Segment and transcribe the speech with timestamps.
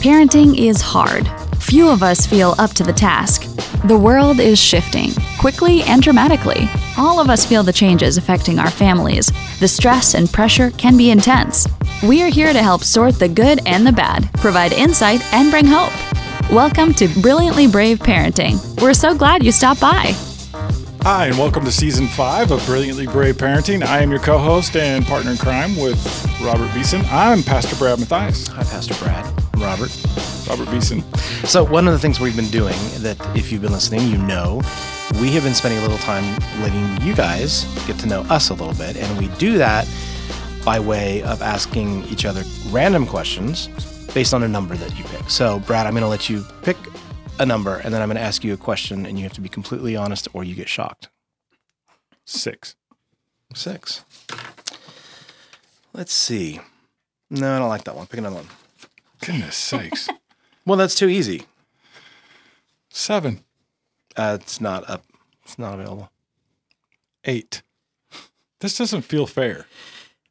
[0.00, 1.28] Parenting is hard.
[1.56, 3.42] Few of us feel up to the task.
[3.88, 6.68] The world is shifting, quickly and dramatically.
[6.96, 9.28] All of us feel the changes affecting our families.
[9.58, 11.66] The stress and pressure can be intense.
[12.04, 15.66] We are here to help sort the good and the bad, provide insight, and bring
[15.66, 15.92] hope.
[16.48, 18.80] Welcome to Brilliantly Brave Parenting.
[18.80, 20.14] We're so glad you stopped by.
[21.02, 23.82] Hi, and welcome to season five of Brilliantly Brave Parenting.
[23.82, 25.96] I am your co host and partner in crime with
[26.42, 27.02] Robert Beeson.
[27.06, 28.48] I'm Pastor Brad Mathias.
[28.48, 29.24] Hi, Pastor Brad.
[29.54, 29.96] I'm Robert.
[30.48, 31.02] Robert Beeson.
[31.46, 34.60] So, one of the things we've been doing that, if you've been listening, you know,
[35.20, 36.24] we have been spending a little time
[36.60, 38.96] letting you guys get to know us a little bit.
[38.96, 39.88] And we do that
[40.64, 43.68] by way of asking each other random questions
[44.12, 45.30] based on a number that you pick.
[45.30, 46.76] So, Brad, I'm going to let you pick
[47.38, 49.40] a number and then I'm going to ask you a question and you have to
[49.40, 51.08] be completely honest or you get shocked.
[52.24, 52.76] Six.
[53.54, 54.04] Six.
[55.92, 56.60] Let's see.
[57.30, 58.06] No, I don't like that one.
[58.06, 58.48] Pick another one.
[59.24, 60.08] Goodness sakes.
[60.66, 61.44] Well, that's too easy.
[62.90, 63.42] Seven.
[64.14, 65.02] Uh, it's not up.
[65.42, 66.10] It's not available.
[67.24, 67.62] Eight.
[68.60, 69.64] This doesn't feel fair.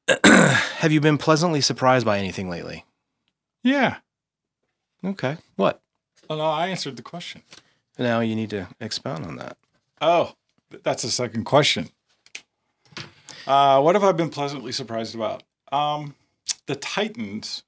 [0.24, 2.86] Have you been pleasantly surprised by anything lately?
[3.64, 3.96] Yeah.
[5.04, 5.38] Okay.
[5.56, 5.82] What?
[6.30, 7.42] Oh, no, I answered the question.
[7.98, 9.58] Now you need to expound on that.
[10.02, 10.34] Oh,
[10.84, 11.90] that's the second question.
[13.46, 15.44] Uh, what have I been pleasantly surprised about?
[15.72, 16.16] Um,
[16.66, 17.64] the Titans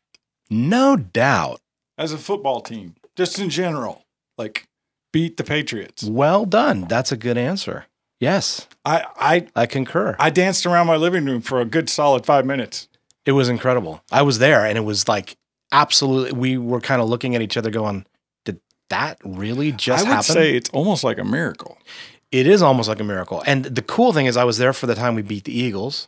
[0.50, 1.62] No doubt.
[1.98, 4.06] as a football team, just in general,
[4.38, 4.68] like
[5.12, 6.04] beat the Patriots.
[6.04, 6.82] Well done.
[6.88, 7.86] That's a good answer.
[8.20, 10.16] Yes, I, I, I concur.
[10.20, 12.90] I danced around my living room for a good solid five minutes.
[13.26, 14.04] it was incredible.
[14.12, 15.38] I was there and it was like
[15.72, 18.06] absolutely, we were kind of looking at each other going,
[18.90, 20.08] that really just happened.
[20.08, 20.34] I would happen?
[20.36, 21.78] say it's almost like a miracle.
[22.32, 23.44] it is almost like a miracle.
[23.46, 26.08] And the cool thing is, I was there for the time we beat the Eagles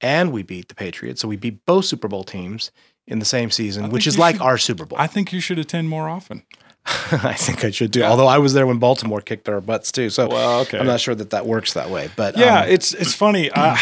[0.00, 1.20] and we beat the Patriots.
[1.20, 2.70] So we beat both Super Bowl teams
[3.06, 4.98] in the same season, which is like should- our Super Bowl.
[4.98, 6.42] I think you should attend more often.
[6.86, 8.02] I think I should do.
[8.04, 10.78] Although I was there when Baltimore kicked our butts too, so Well, okay.
[10.78, 12.10] I'm not sure that that works that way.
[12.14, 13.50] But Yeah, um, it's it's funny.
[13.56, 13.76] Uh,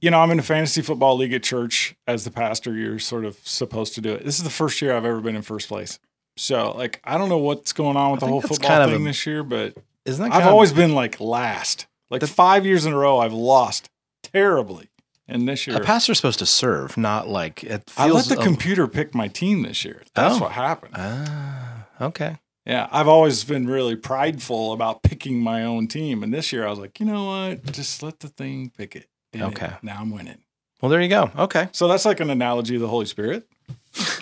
[0.00, 1.94] you know, I'm in a fantasy football league at church.
[2.06, 4.24] As the pastor, you're sort of supposed to do it.
[4.24, 5.98] This is the first year I've ever been in first place.
[6.36, 9.02] So, like, I don't know what's going on with the whole football kind of thing
[9.02, 9.74] a- this year, but
[10.04, 11.86] isn't that I've of- always been like last.
[12.10, 13.88] Like the, five years in a row, I've lost
[14.22, 14.88] terribly.
[15.26, 18.42] And this year, a pastor's supposed to serve, not like it I let the a-
[18.42, 20.02] computer pick my team this year.
[20.14, 20.40] That's Oh.
[20.40, 20.94] what happened.
[20.98, 22.36] Ah, okay.
[22.66, 26.70] Yeah, I've always been really prideful about picking my own team, and this year I
[26.70, 27.72] was like, you know what?
[27.72, 29.06] Just let the thing pick it.
[29.32, 29.70] And Okay.
[29.82, 30.38] now I'm winning.
[30.82, 31.30] Well, there you go.
[31.38, 31.68] Okay.
[31.72, 33.46] So that's like an analogy of the Holy Spirit.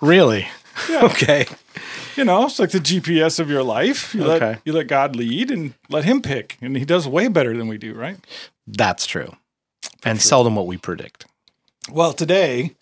[0.00, 0.48] Really?
[0.90, 1.04] Yeah.
[1.12, 1.46] Okay.
[2.16, 4.14] You know, it's like the GPS of your life.
[4.14, 4.46] You Okay.
[4.50, 7.68] let you let God lead and let Him pick, and He does way better than
[7.68, 8.16] we do, right?
[8.66, 9.36] That's true.
[10.04, 11.26] And seldom what we predict.
[11.90, 12.72] Well, today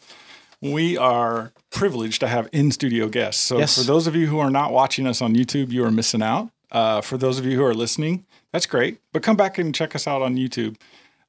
[0.60, 3.42] we are privileged to have in studio guests.
[3.42, 3.76] So Yes.
[3.76, 6.50] for those of you who are not watching us on YouTube, you are missing out.
[6.72, 8.98] Uh, for those of you who are listening, that's great.
[9.12, 10.76] But come back and check us out on YouTube,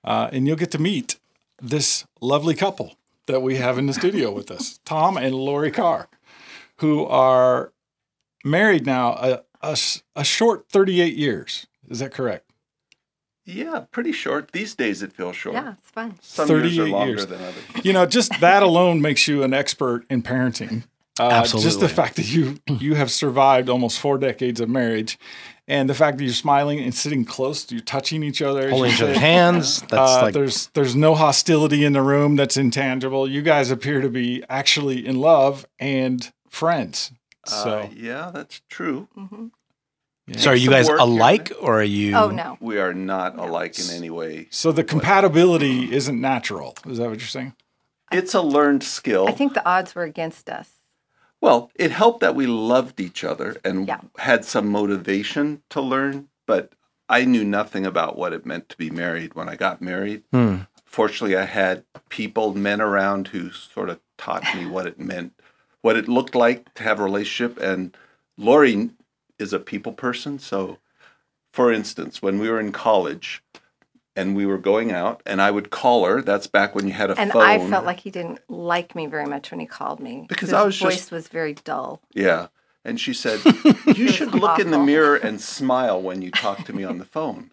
[0.04, 1.18] uh, and you'll get to meet
[1.62, 2.96] this lovely couple
[3.28, 6.08] that we have in the studio with us, Tom and Lori Carr,
[6.80, 7.74] who are
[8.44, 9.78] married now a, a,
[10.16, 11.68] a short 38 years.
[11.90, 12.46] Is that correct?
[13.46, 14.52] Yeah, pretty short.
[14.52, 15.56] These days it feels short.
[15.56, 16.16] Yeah, it's fun.
[16.22, 17.26] Some years are longer years.
[17.26, 17.64] than others.
[17.84, 20.84] you know, just that alone makes you an expert in parenting.
[21.20, 25.20] Uh, Just the fact that you you have survived almost four decades of marriage,
[25.68, 29.02] and the fact that you're smiling and sitting close, you're touching each other, Holding each
[29.02, 29.82] other's hands.
[29.82, 33.30] That's Uh, like there's there's no hostility in the room that's intangible.
[33.30, 37.12] You guys appear to be actually in love and friends.
[37.46, 39.08] So Uh, yeah, that's true.
[40.38, 42.58] So are you guys work here alike or are you Oh no.
[42.60, 44.48] We are not alike in any way.
[44.52, 46.76] so the compatibility isn't natural.
[46.86, 47.54] Is that what you're saying?
[48.12, 49.28] It's a learned skill.
[49.28, 50.70] I think the odds were against us.
[51.42, 54.02] well, it helped that we loved each other and Yeah.
[54.18, 56.74] had some motivation to learn, but
[57.08, 60.24] I knew nothing about what it meant to be married when I got married.
[60.32, 60.58] Hmm.
[60.86, 65.34] Fortunately, I had people, men around who sort of taught me what it meant,
[65.82, 67.58] what it looked like to have a relationship.
[67.60, 67.96] And
[68.38, 68.92] Lori
[69.38, 70.40] is a people person.
[70.40, 70.78] So,
[71.54, 73.42] for instance, when we were in college
[74.16, 77.10] and we were going out, and I would call her, that's back when you had
[77.10, 77.24] a phone.
[77.24, 77.42] And phone.
[77.44, 80.26] I felt like he didn't like me very much when he called me.
[80.28, 82.02] Because his I was voice just- was very dull.
[82.14, 82.48] Yeah.
[82.86, 83.40] And she said,
[83.96, 87.06] You should look in the mirror and smile when you talk to me on the
[87.06, 87.52] phone.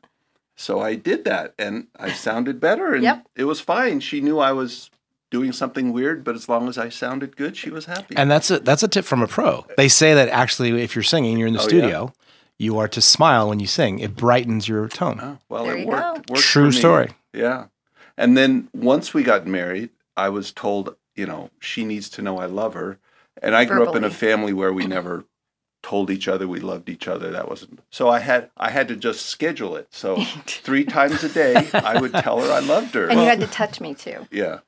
[0.57, 3.27] So I did that and I sounded better and Yep.
[3.37, 4.01] it was fine.
[4.01, 4.91] She knew I was
[5.31, 8.17] doing something weird, but as long as I sounded good, she was happy.
[8.17, 9.67] And that's a that's a tip from a pro.
[9.77, 11.69] They say that actually, if you're singing, you're in the Oh, yeah?
[11.69, 12.13] studio,
[12.59, 13.99] you are to smile when you sing.
[13.99, 15.19] It brightens your tone.
[15.23, 16.31] Oh, well, There it worked.
[16.31, 17.11] worked True story.
[17.33, 17.67] Yeah.
[18.17, 22.39] And then once we got married, I was told, you know, she needs to know
[22.39, 22.99] I love her.
[23.43, 25.25] And I grew up in a family where we never
[25.83, 27.31] told each other we loved each other.
[27.31, 28.09] That wasn't so.
[28.09, 29.89] I had I had to just schedule it.
[29.91, 33.07] So three times a day, I would tell her I loved her.
[33.09, 34.27] And you had to touch me too.
[34.31, 34.61] yeah.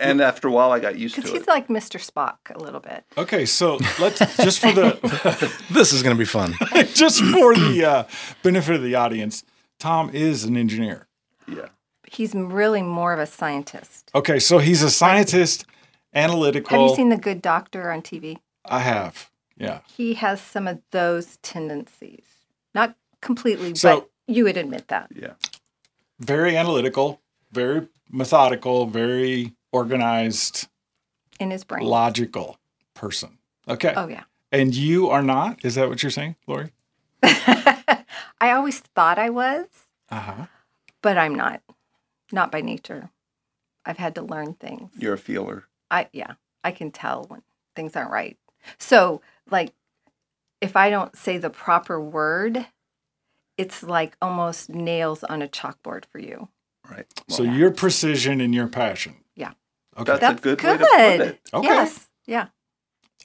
[0.00, 1.24] And after a while, I got used to it.
[1.24, 2.00] Because he's like Mr.
[2.04, 3.04] Spock a little bit.
[3.16, 6.54] Okay, so let's just for the This is going to be fun.
[6.94, 8.04] just for the uh,
[8.42, 9.44] benefit of the audience,
[9.78, 11.06] Tom is an engineer.
[11.46, 11.68] Yeah.
[12.10, 14.10] He's really more of a scientist.
[14.14, 15.66] Okay, so he's a scientist,
[16.14, 16.78] analytical.
[16.80, 18.38] Have you seen The Good Doctor on TV?
[18.64, 19.30] I have.
[19.56, 19.80] Yeah.
[19.96, 22.24] He has some of those tendencies.
[22.74, 25.10] Not completely, So- but you would admit that.
[25.14, 25.34] Yeah.
[26.20, 27.20] Very analytical,
[27.52, 30.68] very methodical, very organized,
[31.40, 31.84] In his brain.
[31.84, 32.58] logical
[32.94, 33.38] person.
[33.68, 33.92] Okay.
[33.96, 34.24] Oh, yeah.
[34.52, 35.64] And you are not?
[35.64, 36.70] Is that what you're saying, Lori?
[37.22, 38.04] I
[38.52, 39.66] always thought I was,
[40.10, 40.46] Uh huh.
[41.02, 41.60] but I'm not.
[42.32, 43.10] Not by nature.
[43.84, 44.90] I've had to learn things.
[44.96, 45.64] You're a feeler.
[45.90, 47.42] I yeah, I can tell when
[47.76, 48.38] things aren't right.
[48.78, 49.72] So, like
[50.60, 52.66] if I don't say the proper word,
[53.58, 56.48] it's like almost nails on a chalkboard for you.
[56.90, 57.06] Right.
[57.28, 59.16] So Well, your precision and your passion.
[59.96, 60.02] Yeah.
[60.02, 60.16] Okay.
[60.18, 61.40] That's a good way to put it.
[61.52, 61.66] Okay.
[61.68, 62.08] Yes.
[62.26, 62.46] Yeah.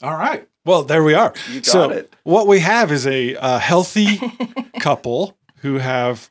[0.01, 0.47] All right.
[0.65, 1.33] Well, there we are.
[1.49, 2.13] You got so it.
[2.23, 4.19] what we have is a, uh healthy
[4.79, 6.29] couple who have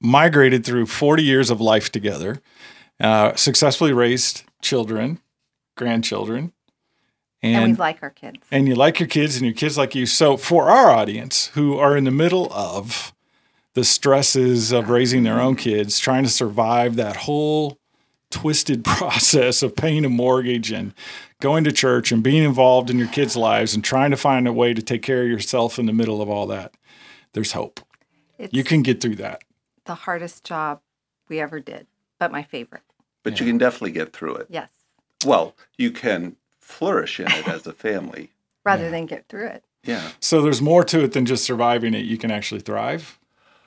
[0.00, 2.40] migrated through 40 years of life together,
[3.00, 5.18] uh, successfully raised children,
[5.76, 6.52] grandchildren,
[7.42, 8.38] And, and we like our kids.
[8.50, 10.06] and you like your kids and your kids like you.
[10.06, 13.12] So for our audience who are in the middle of
[13.74, 17.77] the stresses of raising their own kids, trying to survive that whole
[18.30, 20.92] twisted process of paying a mortgage and
[21.40, 24.52] going to church and being involved in your kids' lives and trying to find a
[24.52, 26.74] way to take care of yourself in the middle of all that,
[27.32, 27.80] there's hope.
[28.38, 29.42] It's You can get through that.
[29.84, 30.80] the hardest job
[31.28, 31.86] we ever did,
[32.18, 32.82] but my favorite.
[33.22, 34.46] But you can definitely get through it.
[34.48, 34.68] Yes.
[35.26, 38.30] Well, you can flourish in it as a family.
[38.64, 39.64] Rather than get through it.
[39.84, 40.10] Yeah.
[40.20, 42.04] So there's more to it than just surviving it.
[42.04, 43.18] You can actually thrive.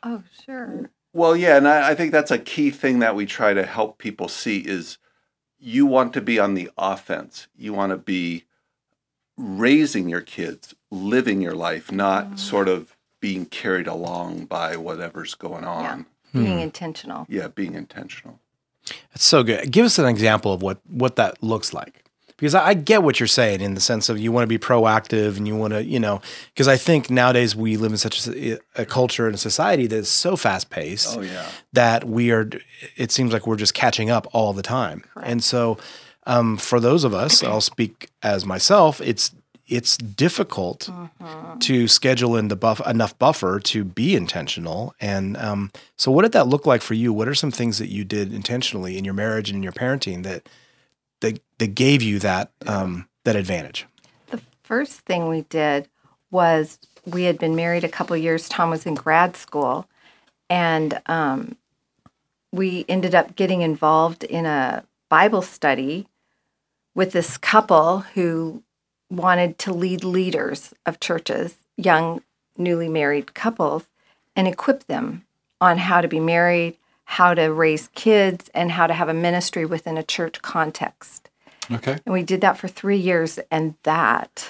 [0.04, 0.90] Oh, sure.
[1.13, 3.98] Well, yeah, and I, I think that's a key thing that we try to help
[3.98, 4.98] people see is
[5.60, 7.48] you want to be on the offense.
[7.56, 8.46] You want to be
[9.38, 12.40] raising your kids, living your life, not mm.
[12.40, 16.06] sort of being carried along by whatever's going on.
[16.34, 16.60] Being hmm.
[16.60, 17.25] intentional.
[17.30, 18.40] Yeah, being intentional.
[19.13, 19.69] It's so good.
[19.72, 22.06] Give us an example of what what that looks like.
[22.42, 24.58] Because I, I get what you're saying in the sense of you want to be
[24.58, 26.22] proactive and you want to, you know,
[26.54, 29.96] because I think nowadays we live in such a, a culture and a society that
[29.96, 31.46] is so fast paced Oh yeah.
[31.74, 32.50] that we are,
[32.98, 35.04] it seems like we're just catching up all the time.
[35.22, 35.78] And so
[36.26, 39.36] um, for those of us, I'll speak as myself, it's,
[39.68, 40.90] it's difficult
[41.60, 44.96] to schedule in the buff enough buffer to be intentional.
[45.00, 47.14] And um, so, what did that look like for you?
[47.14, 50.24] What are some things that you did intentionally in your marriage and in your parenting
[50.24, 50.50] that
[51.22, 53.88] that that gave you that um, that advantage?
[54.30, 55.88] The first thing we did
[56.30, 58.50] was we had been married a couple years.
[58.50, 59.88] Tom was in grad school,
[60.50, 61.56] and um,
[62.52, 66.08] we ended up getting involved in a Bible study
[66.94, 68.64] with this couple who
[69.10, 72.22] wanted to lead leaders of churches, young,
[72.58, 73.86] newly married couples,
[74.36, 75.26] and equip them
[75.60, 76.78] on how to be married,
[77.12, 81.30] how to raise kids, and how to have a ministry within a church context.
[81.69, 81.98] Okay.
[82.06, 84.50] And we did that for three years, and that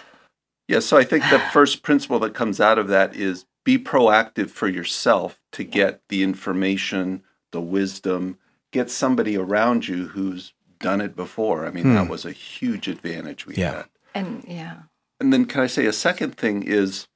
[0.68, 4.52] Yeah, so I think the first principle that comes out of that is be proactive
[4.52, 8.38] for yourself to get the information, the wisdom,
[8.72, 11.66] get somebody around you who's done it before.
[11.66, 13.72] I mean, that was a huge advantage we Yeah.
[13.72, 13.86] had.
[14.14, 14.78] And yeah,
[15.20, 17.08] And then, can I say a second thing is,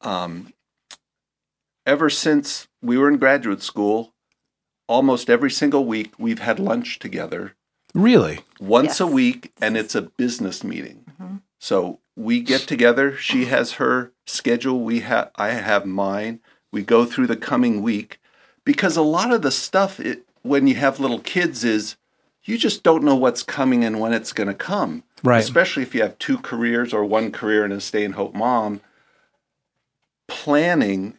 [0.00, 0.52] um,
[1.86, 4.14] ever since we were in graduate school,
[4.90, 7.54] almost every single week we've had lunch together
[7.94, 8.40] Really?
[8.60, 11.04] once a week, and it's a business meeting.
[11.10, 11.36] Mm-hmm.
[11.58, 13.16] So we get together.
[13.16, 14.80] She has her schedule.
[14.80, 16.40] We have I have mine.
[16.72, 18.20] We go through the coming week
[18.64, 21.96] because a lot of the stuff it, when you have little kids is
[22.44, 25.04] you just don't know what's coming and when it's going to come.
[25.22, 25.42] Right.
[25.42, 28.80] Especially if you have two careers or one career and a stay and hope mom.
[30.28, 31.18] Planning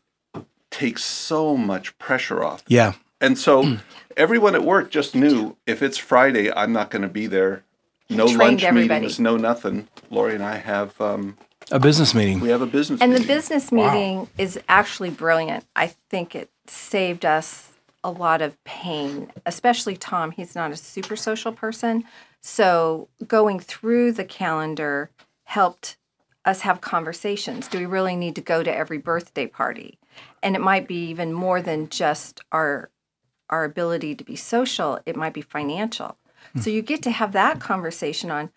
[0.71, 2.63] takes so much pressure off.
[2.67, 2.93] Yeah.
[3.21, 3.77] And so
[4.17, 7.63] everyone at work just knew if it's Friday, I'm not going to be there.
[8.09, 9.01] No trained lunch everybody.
[9.01, 9.87] meetings, no nothing.
[10.09, 11.37] Lori and I have um,
[11.71, 12.41] A business meeting.
[12.41, 15.65] we have a business and the business meeting is actually brilliant.
[15.77, 17.69] I think it saved us
[18.03, 20.31] a lot of pain, especially Tom.
[20.31, 22.03] He's not a super social person,
[22.41, 25.09] so going through the calendar
[25.43, 25.95] helped
[26.43, 27.67] us have conversations.
[27.67, 29.99] Do we really need to go to every birthday party?
[30.43, 32.89] And it might be even more than just our
[33.51, 34.99] our ability to be social.
[35.05, 36.17] It might be financial.
[36.59, 38.49] So you get to have that conversation on,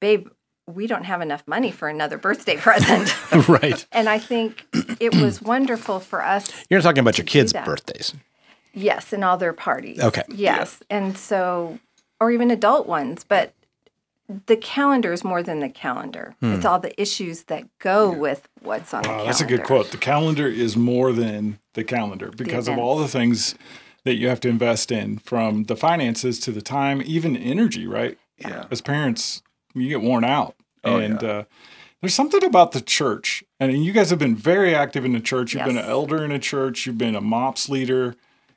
[0.00, 0.28] babe,
[0.66, 3.14] we don't have enough money for another birthday present.
[3.48, 3.86] right.
[3.92, 4.66] and I think
[5.00, 8.14] it was wonderful for us You're talking about your kids' birthdays.
[8.72, 10.00] Yes, and all their parties.
[10.00, 10.22] Okay.
[10.28, 10.82] Yes.
[10.90, 11.78] And so,
[12.20, 13.52] or even adult ones, but
[14.46, 16.36] the calendar is more than the calendar.
[16.40, 16.52] Hmm.
[16.54, 19.26] It's all the issues that go with what's on the Wow, calendar.
[19.32, 19.90] that's a good quote.
[19.90, 23.54] The calendar is more than the calendar because of all the things
[24.04, 28.18] that you have to invest in from the finances to the time, even energy, right?
[28.38, 28.66] Yeah.
[28.70, 29.42] As parents,
[29.74, 30.54] you get worn out.
[30.84, 31.28] Oh, and yeah.
[31.28, 31.44] uh,
[32.00, 33.44] there's something about the church.
[33.58, 35.52] And you guys have been very active in the church.
[35.52, 38.16] You've been an elder in a church, you've been a MOPS leader.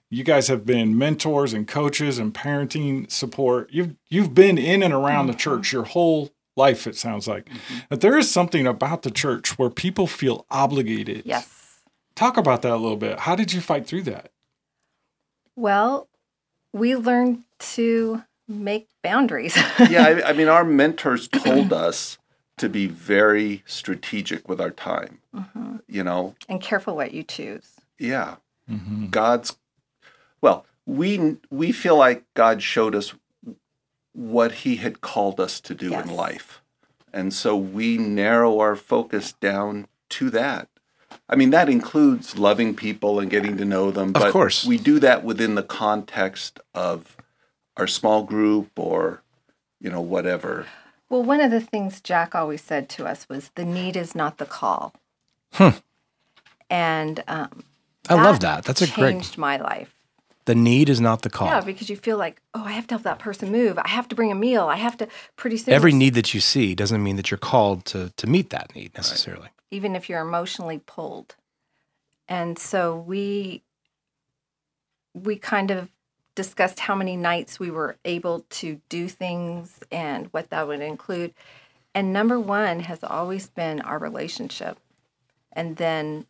[0.10, 3.70] You guys have been mentors and coaches and parenting support.
[3.72, 7.50] You've you've been in and around the church your whole life, it sounds like.
[7.90, 11.24] But there is something about the church where people feel obligated.
[11.26, 11.82] Yes.
[12.16, 13.22] Talk about that a little bit.
[13.22, 14.32] How did you fight through that?
[15.56, 16.08] Well,
[16.74, 17.44] we learned
[17.76, 19.56] to make boundaries.
[19.90, 22.18] yeah, I, I mean, our mentors told us
[22.58, 25.20] to be very strategic with our time.
[25.36, 25.78] Mm-hmm.
[25.88, 27.72] You know, and careful what you choose.
[28.00, 28.36] yeah,
[28.70, 29.08] Mm-hmm.
[29.08, 29.58] God's.
[30.42, 33.14] Well, we we feel like God showed us
[34.14, 36.06] what He had called us to do Yes.
[36.06, 36.62] in life,
[37.12, 40.70] and so we narrow our focus down to that.
[41.30, 44.12] I mean, that includes loving people and getting to know them.
[44.12, 44.66] But Of but course.
[44.66, 47.18] we do that within the context of
[47.78, 49.22] our small group or,
[49.80, 50.68] you know, whatever.
[51.10, 54.38] Well, one of the things Jack always said to us was the need is not
[54.38, 54.94] the call.
[55.54, 55.70] Hmm.
[56.70, 57.64] And um,
[58.10, 58.66] I love that.
[58.66, 59.12] That's a great.
[59.12, 59.96] changed my life.
[60.46, 61.48] The need is not the call.
[61.48, 63.78] Yeah, because you feel like, oh, I have to help that person move.
[63.78, 64.66] I have to bring a meal.
[64.66, 65.74] I have to pretty soon.
[65.74, 68.94] Every need that you see doesn't mean that you're called to to meet that need
[68.96, 69.50] necessarily.
[69.74, 71.36] Even if you're emotionally pulled.
[72.30, 73.64] And so we
[75.14, 75.90] we kind of
[76.36, 81.34] discussed how many nights we were able to do things and what that would include.
[81.94, 84.80] And number one has always been our relationship.
[85.52, 86.26] And then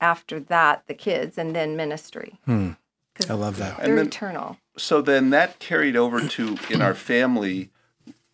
[0.00, 2.38] after that, the kids, and then ministry.
[2.44, 2.72] Hmm.
[3.14, 3.78] 'Cause I love that.
[3.78, 4.56] They're And then- eternal.
[4.76, 7.70] so then that carried over to in our family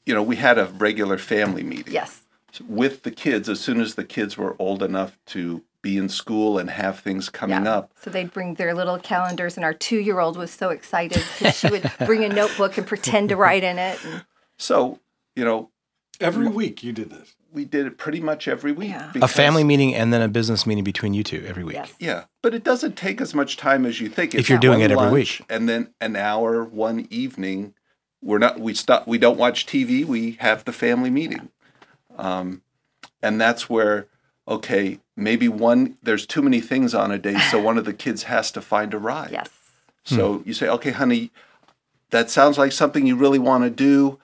[0.04, 2.20] you know we had a regular family meeting Yes.
[2.62, 6.58] With the kids as soon as the kids were old enough to be in school
[6.58, 7.72] and have things coming Yeah.
[7.76, 11.22] up So they'd bring their little calendars, and our two year old was so excited
[11.38, 14.04] because she would bring a notebook and pretend to write in it.
[14.04, 14.24] And
[14.58, 14.98] so
[15.34, 15.70] you know
[16.18, 17.34] Every week you did this.
[17.52, 19.12] we did it pretty much every week Yeah.
[19.20, 21.74] A family meeting and then a business meeting between you two every week.
[21.76, 21.92] yes.
[22.00, 24.90] yeah but it doesn't take as much time as you think If you're doing it
[24.90, 25.42] every week.
[25.50, 27.74] and then an hour one evening
[28.22, 31.50] we're not we stop we don't watch tv we have the family meeting
[32.16, 32.62] um,
[33.22, 34.06] and that's where
[34.48, 38.24] okay maybe one there's too many things on a day so one of the kids
[38.24, 39.48] has to find a ride Yes.
[40.04, 41.30] so you say okay honey
[42.10, 44.18] that sounds like something you really want to do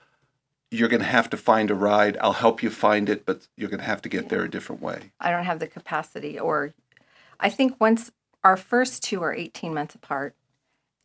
[0.71, 3.69] you're going to have to find a ride i'll help you find it but you're
[3.69, 6.73] going to have to get there a different way I don't have the capacity, or
[7.39, 8.11] I think once
[8.43, 10.35] our first two are 18 months apart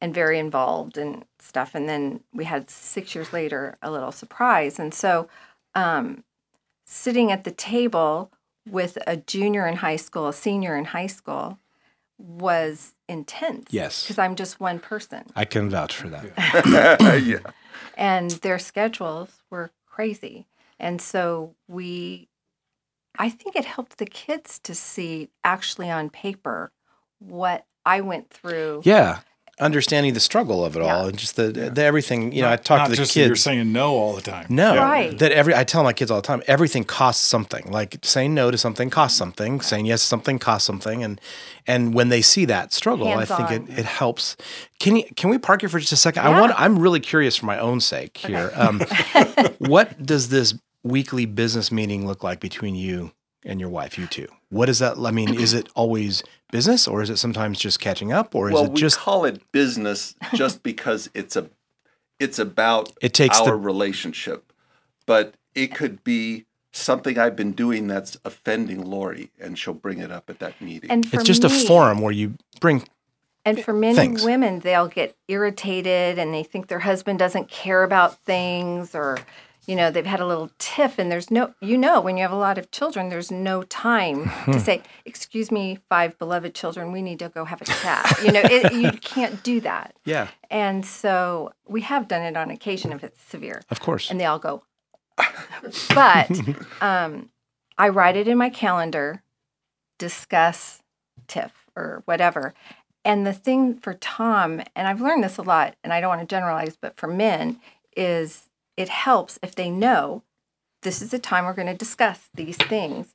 [0.01, 1.75] and very involved and stuff.
[1.75, 4.79] And then we had six years later a little surprise.
[4.79, 5.29] And so
[5.77, 6.25] um,
[6.89, 8.31] sitting at the table
[8.69, 11.59] with a junior in high school, a senior in high school
[12.19, 13.69] was intense.
[13.71, 14.03] Yes.
[14.03, 15.25] Because I'm just one person.
[15.37, 17.23] I can vouch for that.
[17.25, 17.51] yeah
[17.99, 20.47] and their schedules were crazy.
[20.79, 22.29] And so we,
[23.19, 26.71] I think it helped the kids to see actually on paper
[27.19, 28.83] what I went through.
[28.85, 29.21] Yeah.
[29.61, 30.95] Understanding the struggle of it Yeah.
[30.97, 33.27] all and just the, the everything, you know, I talk not to the just that
[33.27, 34.47] you're saying no all the time.
[34.49, 34.85] No, Yeah.
[34.85, 35.19] Right.
[35.19, 37.71] that every I tell my kids all the time, everything costs something.
[37.71, 41.21] Like saying no to something costs something, saying yes to something costs something, and
[41.67, 43.79] and when they see that struggle, I think it, Hands-on.
[43.79, 44.37] it helps.
[44.81, 46.23] Can you can we park here for just a second?
[46.25, 48.53] I want I'm really curious for my own sake here.
[48.55, 48.81] Um,
[49.59, 53.13] what does this weekly business meeting look like between you
[53.45, 54.29] and your wife, you two?
[54.51, 54.97] What is that?
[54.99, 58.55] I mean, is it always business, or is it sometimes just catching up, or is
[58.55, 61.51] well, it we just call it business just because it's a
[62.19, 64.53] it's about It takes our the- relationship,
[65.07, 70.11] but it could be something I've been doing that's offending Lori, and she'll bring it
[70.11, 70.91] up at that meeting.
[70.91, 72.85] And it's just a forum where you bring
[73.45, 74.25] And for many things.
[74.25, 79.19] women, they'll get irritated and they think their husband doesn't care about things or,
[79.69, 82.33] you know, they've had a little tiff and there's no, you know, when you have
[82.33, 87.03] a lot of children, there's no time to say, excuse me, five beloved children, we
[87.03, 88.19] need to go have a chat.
[88.25, 89.95] You know, it, you can't do that.
[90.07, 93.61] yeah, And so we have done it on occasion if it's severe.
[93.71, 94.11] of course.
[94.11, 94.63] And they all go,
[95.95, 96.31] but
[96.81, 97.29] um,
[97.77, 99.23] I write it in my calendar,
[99.99, 100.83] discuss
[101.27, 102.55] TIFF or whatever.
[103.05, 106.23] And the thing for Tom, and I've learned this a lot, and I don't want
[106.23, 107.61] to generalize, but for men,
[107.97, 108.48] is
[108.79, 110.23] it helps if they know
[110.83, 113.15] this is the time we're going to discuss these things.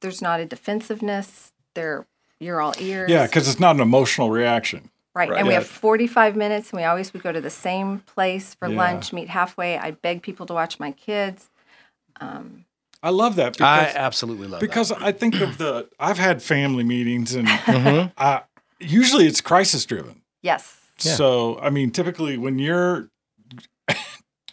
[0.00, 1.52] There's not a defensiveness.
[1.74, 2.06] There,
[2.40, 3.08] you're all ears.
[3.10, 4.90] Yeah, because it's not an emotional reaction.
[5.14, 5.30] Right.
[5.30, 5.38] Right.
[5.38, 8.68] And we have 45 minutes, and we always would go to the same place for
[8.68, 8.76] Yeah.
[8.76, 9.78] lunch, meet halfway.
[9.78, 11.50] I beg people to watch my kids.
[12.20, 12.64] Um,
[13.02, 14.66] I love that I absolutely love it.
[14.66, 17.60] because I think of the I've had family meetings and that.
[17.66, 18.12] Mhm.
[18.18, 18.42] I,
[18.80, 20.22] usually it's crisis driven.
[20.42, 20.76] yes.
[21.02, 21.14] Yeah.
[21.14, 23.08] So I mean, typically when you're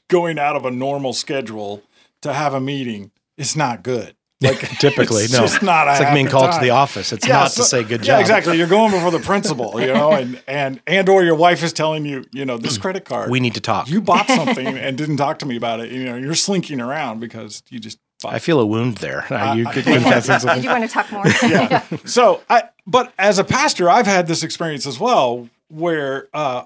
[0.07, 1.81] going out of a normal schedule
[2.21, 4.15] to have a meeting, it's not good.
[4.41, 5.39] Like Typically, it's no.
[5.39, 5.87] just not.
[5.87, 7.13] It's like being happy called to the office.
[7.13, 8.21] It's Yeah, not so- to say good Yeah, job.
[8.21, 8.57] exactly.
[8.57, 12.05] You're going before the principal, you know, and and and or your wife is telling
[12.05, 13.29] you, you know, this credit card.
[13.31, 13.87] We need to talk.
[13.89, 15.91] you bought something and didn't talk to me about it.
[15.91, 17.97] You know, you're slinking around because you just.
[18.21, 19.25] Bought I feel a wound there.
[19.55, 20.63] you could confess Did something.
[20.63, 21.25] you want to talk more?
[21.43, 21.83] yeah.
[22.05, 26.63] So I, but as a pastor, I've had this experience as well, where uh,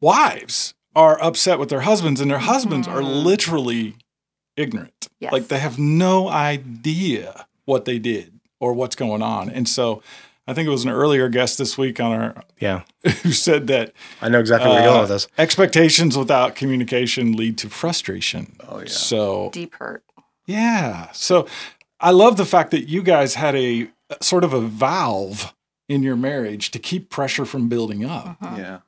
[0.00, 3.94] wives are upset with their husbands, and their husbands are literally
[4.56, 5.08] ignorant.
[5.20, 5.32] Yes.
[5.32, 10.02] Like they have no idea what they did or what's going on, and so.
[10.48, 12.82] I think it was an earlier guest this week on our Yeah,
[13.24, 15.26] who said that I know exactly where you're going uh, with this.
[15.38, 18.54] expectations without communication lead to frustration.
[18.68, 18.86] Oh, yeah.
[18.86, 20.04] So Deep hurt.
[20.46, 21.10] yeah.
[21.10, 21.48] So
[21.98, 23.88] I love the fact that you guys had a
[24.22, 25.52] sort of a valve
[25.88, 28.36] in your marriage to keep pressure from building up.
[28.40, 28.78] Yeah.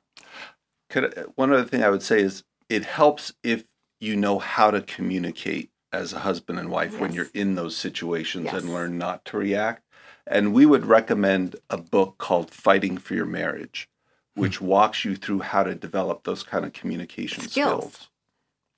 [0.89, 3.63] Could one other thing I would say is it helps if
[3.99, 8.45] you know how to communicate as a husband and wife when you're in those situations
[8.45, 8.55] Yes.
[8.61, 9.83] and learn not to react.
[10.27, 13.89] And we would recommend a book called Fighting for Your Marriage,
[14.35, 17.93] which walks you through how to develop those kind of communication Skills.
[17.93, 18.09] skills.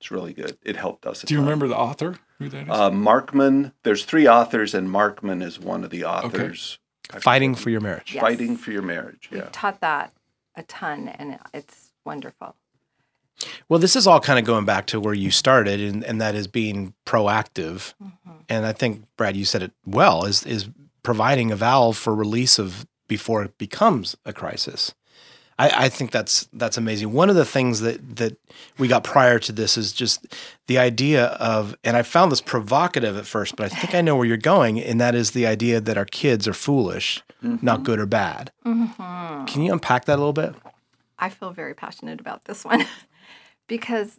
[0.00, 0.56] It's really good.
[0.62, 1.22] It helped us.
[1.22, 1.44] Do you ton.
[1.46, 2.18] remember the author?
[2.38, 2.68] Who that is?
[2.70, 6.78] Uh, Markman, there's three authors, and Markman is one of the authors.
[7.12, 8.14] I Fighting for your marriage.
[8.14, 8.22] Yes.
[8.22, 9.28] Fighting for your marriage.
[9.30, 9.48] We've Yeah.
[9.52, 10.12] taught that
[10.56, 12.56] a ton, and it's wonderful.
[13.68, 16.34] Well, this is all kind of going back to where you started, and, and that
[16.34, 17.94] is being proactive.
[18.48, 20.24] And I think Brad, you said it well.
[20.24, 20.68] Is is
[21.02, 24.94] providing a valve for release of before it becomes a crisis.
[25.58, 27.12] I, I think that's that's amazing.
[27.12, 28.36] One of the things that that
[28.78, 30.26] we got prior to this is just
[30.66, 34.16] the idea of, and I found this provocative at first, but I think I know
[34.16, 37.98] where you're going, and that is the idea that our kids are foolish, not good
[37.98, 38.50] or bad.
[38.64, 39.44] Mm-hmm.
[39.46, 40.54] Can you unpack that a little bit?
[41.22, 42.84] I feel very passionate about this one
[43.68, 44.18] because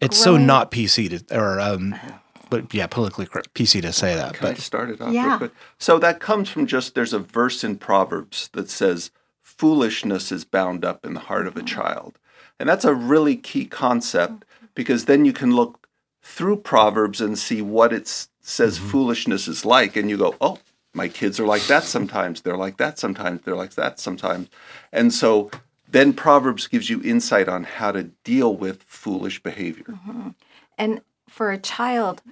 [0.00, 2.12] It's so not PC to, or um, uh-huh.
[2.48, 4.34] but yeah, politically PC to say that.
[4.34, 5.28] Can I But start it off Yeah.
[5.28, 5.52] real quick?
[5.78, 9.10] So that comes from just there's a verse in Proverbs that says
[9.42, 11.68] foolishness is bound up in the heart of a uh-huh.
[11.68, 12.18] child.
[12.58, 15.86] And that's a really key concept because then you can look
[16.22, 18.88] through Proverbs and see what it s- says mm-hmm.
[18.88, 20.58] foolishness is like and you go, "Oh,
[20.94, 22.40] my kids are like that sometimes.
[22.40, 23.42] They're like that sometimes.
[23.42, 24.48] They're like that sometimes."
[24.92, 25.50] And so
[25.88, 29.84] then Proverbs gives you insight on how to deal with foolish behavior.
[29.88, 30.30] Mm-hmm.
[30.76, 32.22] And for a child,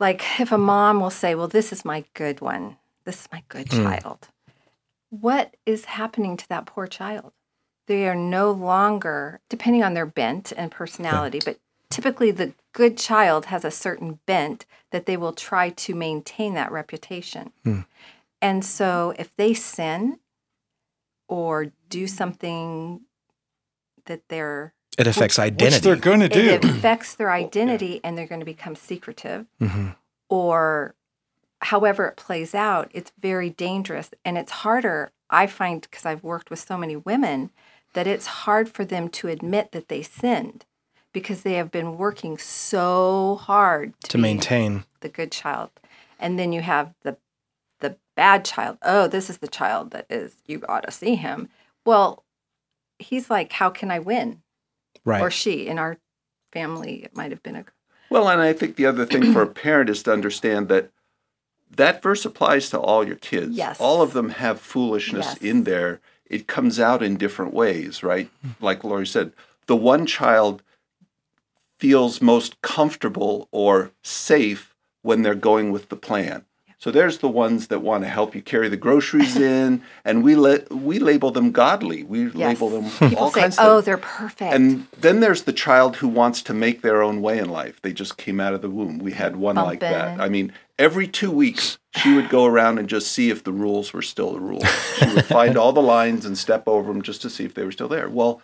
[0.00, 3.42] like if a mom will say, Well, this is my good one, this is my
[3.48, 3.84] good hmm.
[3.84, 4.28] child,
[5.10, 7.32] what is happening to that poor child?
[7.86, 11.58] They are no longer, depending on their bent and personality, but
[11.90, 16.70] typically the good child has a certain bent that they will try to maintain that
[16.70, 17.50] reputation.
[18.42, 20.18] And so if they sin
[21.26, 23.00] or do something
[24.04, 25.80] that they're it affects Which identity.
[25.84, 26.40] they're going to do.
[26.40, 29.96] it affects their identity and they're going to become secretive Mhm.
[30.28, 30.94] or
[31.62, 36.50] however it plays out it's very dangerous and it's harder i find because i've worked
[36.50, 37.50] with so many women
[37.94, 40.64] that it's hard for them to admit that they sinned
[41.16, 44.84] because they have been working so hard to, to maintain.
[45.00, 45.70] the good child
[46.20, 47.16] and then you have the
[47.80, 51.48] the bad child oh this is the child that is you ought to see him
[51.86, 52.22] well
[52.98, 54.42] he's like how can i win
[55.06, 55.22] Right.
[55.22, 55.96] or she in our
[56.52, 57.64] family it might have been a
[58.10, 60.90] Well, and I think the other thing for a parent is to understand that
[61.70, 63.56] that verse applies to all your kids.
[63.56, 63.80] Yes.
[63.80, 65.38] All of them have foolishness Yes.
[65.38, 66.00] in there.
[66.26, 68.28] It comes out in different ways, right?
[68.44, 68.64] Mm-hmm.
[68.64, 69.32] Like Lori said,
[69.66, 70.62] the one child
[71.78, 76.44] feels most comfortable or safe when they're going with the plan.
[76.78, 80.36] So there's the ones that want to help you carry the groceries in, and we
[80.36, 82.02] let we label them godly.
[82.02, 82.34] We yes.
[82.34, 85.96] label them people all say kinds oh of they're perfect and then there's the child
[85.96, 87.80] who wants to make their own way in life.
[87.82, 88.98] They just came out of the womb.
[88.98, 90.20] We had one like that.
[90.20, 93.92] I mean, every two weeks, she would go around and just see if the rules
[93.92, 94.68] were still the rules.
[94.98, 97.64] She would find all the lines and step over them just to see if they
[97.64, 98.08] were still there.
[98.08, 98.42] Well,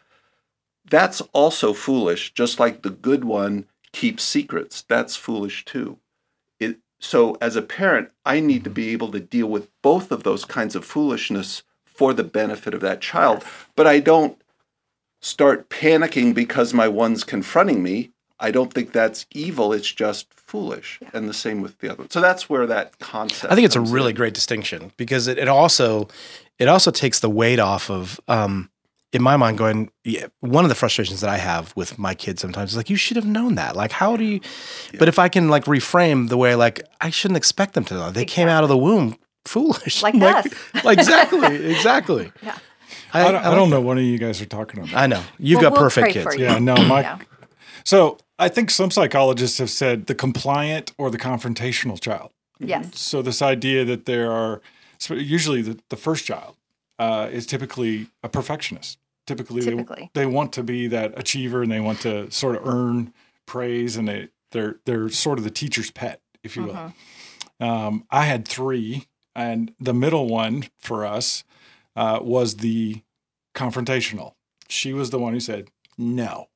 [0.89, 4.83] that's also foolish, just like the good one keeps secrets.
[4.83, 5.99] That's foolish too.
[6.59, 10.23] It, so, as a parent, I need to be able to deal with both of
[10.23, 13.45] those kinds of foolishness for the benefit of that child.
[13.77, 14.41] But I don't
[15.21, 18.11] start panicking because my one's confronting me.
[18.41, 19.73] I don't think that's evil.
[19.73, 20.99] It's just foolish.
[21.13, 22.11] And the same with the other one.
[22.11, 23.53] So that's where that concept.
[23.53, 24.17] I think it's a really in.
[24.17, 26.09] great distinction because it, it also
[26.59, 28.69] it also takes the weight off of um
[29.13, 32.41] in my mind going yeah, one of the frustrations that I have with my kids
[32.43, 34.41] sometimes is like you should have known that like how do you
[34.99, 38.11] but if I can like reframe the way like I shouldn't expect them to know
[38.11, 40.47] they came out of the womb foolish Like us.
[40.85, 42.59] like exactly exactly Yeah.
[43.15, 43.77] I, I, don't, I like don't that.
[43.77, 44.95] know what you guys are talking about.
[44.95, 46.47] I know you've Well, got we'll perfect pray for kids you.
[46.47, 47.01] Yeah, no, my.
[47.03, 47.19] Yeah.
[47.85, 52.31] So I think some psychologists have said the compliant or the confrontational child.
[52.59, 52.99] Yes.
[52.99, 54.63] So this idea that there are
[55.11, 56.57] usually the, the first child
[56.99, 58.99] uh, is typically a perfectionist.
[59.27, 60.11] Typically, Typically.
[60.15, 63.13] They, they want to be that achiever and they want to sort of earn
[63.47, 66.75] praise and they they're they're sort of the teacher's pet, if you will.
[66.75, 67.65] Mm-hmm.
[67.65, 71.45] Um, I had three, and the middle one for us
[71.97, 73.03] uh, was the
[73.55, 74.35] confrontational.
[74.69, 76.49] She was the one who said no.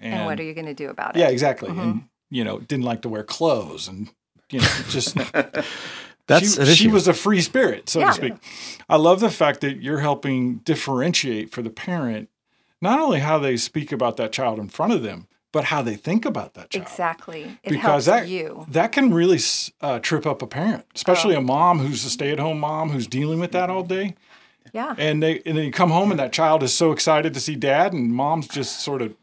[0.00, 1.20] And, what are you going to do about it?
[1.20, 1.68] Yeah, exactly.
[1.68, 1.80] Mm-hmm.
[1.80, 4.10] And you know, didn't like to wear clothes and
[4.50, 5.16] you know, just
[6.30, 8.06] that's she, she was a free spirit, so Yeah.
[8.08, 8.32] to speak.
[8.88, 12.28] I love the fact that you're helping differentiate for the parent
[12.80, 15.96] not only how they speak about that child in front of them, but how they
[15.96, 16.86] think about that child.
[16.86, 17.42] Exactly.
[17.62, 18.64] It Because helps that you.
[18.70, 19.38] that can really
[19.80, 23.52] uh, trip up a parent, especially a mom who's a stay-at-home mom who's dealing with
[23.52, 24.14] that all day.
[24.72, 24.94] Yeah.
[24.96, 27.56] And they and then you come home and that child is so excited to see
[27.56, 29.14] dad, and mom's just sort of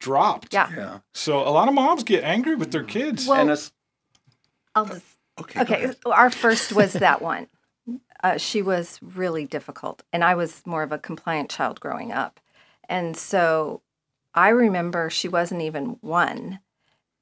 [0.00, 0.52] dropped.
[0.52, 0.68] Yeah.
[0.76, 0.98] Yeah.
[1.14, 3.26] So a lot of moms get angry with their kids.
[3.26, 3.70] Well, and it's
[4.74, 5.04] I'll just
[5.40, 5.60] okay.
[5.60, 7.48] Okay, our first was that one.
[8.22, 12.40] Uh, she was really difficult, and I was more of a compliant child growing up.
[12.88, 13.82] And so
[14.34, 16.60] I remember she wasn't even one,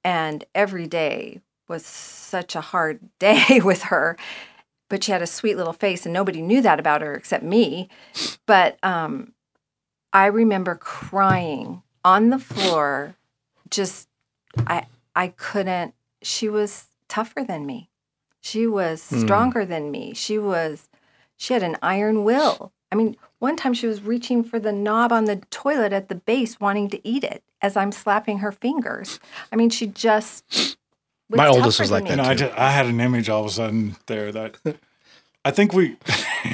[0.02, 4.16] and every day was such a hard day with her.
[4.88, 7.88] But she had a sweet little face, and nobody knew that about her except me.
[8.46, 9.32] But um,
[10.12, 13.16] I remember crying on the floor.
[13.70, 14.08] Just
[14.66, 15.94] I I couldn't.
[16.22, 17.90] She was tougher than me.
[18.44, 19.20] She was hmm.
[19.20, 20.12] stronger than me.
[20.12, 20.90] She was
[21.36, 22.72] she had an iron will.
[22.92, 26.14] I mean, one time she was reaching for the knob on the toilet at the
[26.14, 29.18] base wanting to eat it as I'm slapping her fingers.
[29.50, 30.44] I mean, she just
[31.30, 32.10] was My oldest was like me.
[32.10, 32.40] that and I, too.
[32.40, 34.58] just, I had an image all of a sudden there that
[35.44, 35.96] I think we,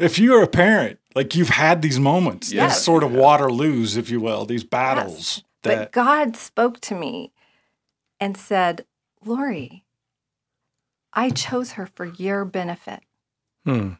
[0.00, 2.74] if you're a parent, like you've had these moments, Yes.
[2.74, 7.30] these sort of Waterloos, if you will, these battles But that God spoke to me
[8.18, 8.84] and said,
[9.24, 9.84] Lori,
[11.12, 13.00] I chose her for your benefit.
[13.64, 13.92] Hmm.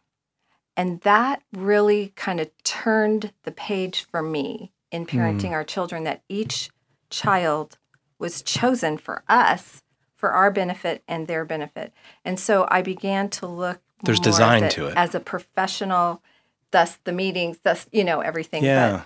[0.76, 6.22] And that really kind of turned the page for me in parenting our children that
[6.28, 6.70] each
[7.10, 7.78] child
[8.18, 9.82] was chosen for us
[10.14, 11.92] for our benefit and their benefit.
[12.24, 14.96] And so I began to look There's design at to it.
[14.96, 16.22] as a professional,
[16.70, 18.62] thus the meetings, thus, you know, everything.
[18.62, 19.02] But yeah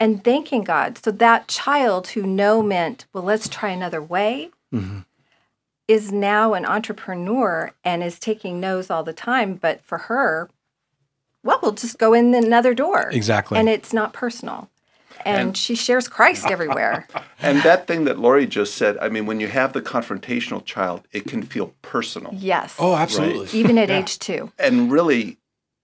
[0.00, 0.98] and thanking God.
[0.98, 5.00] So that child who no meant, well, let's try another way, Mm-hmm.
[5.86, 9.54] Is now an entrepreneur and is taking no's all the time.
[9.54, 10.48] But for her,
[11.42, 13.10] well, we'll just go in another door.
[13.10, 13.58] Exactly.
[13.58, 14.70] And it's not personal.
[15.24, 17.08] And, she shares Christ everywhere.
[17.40, 21.06] And that thing that Lori just said, I mean, when you have the confrontational child,
[21.12, 22.32] it can feel personal.
[22.34, 22.74] yes.
[22.78, 23.58] oh, absolutely.
[23.58, 24.50] Even at age two.
[24.58, 25.36] And really,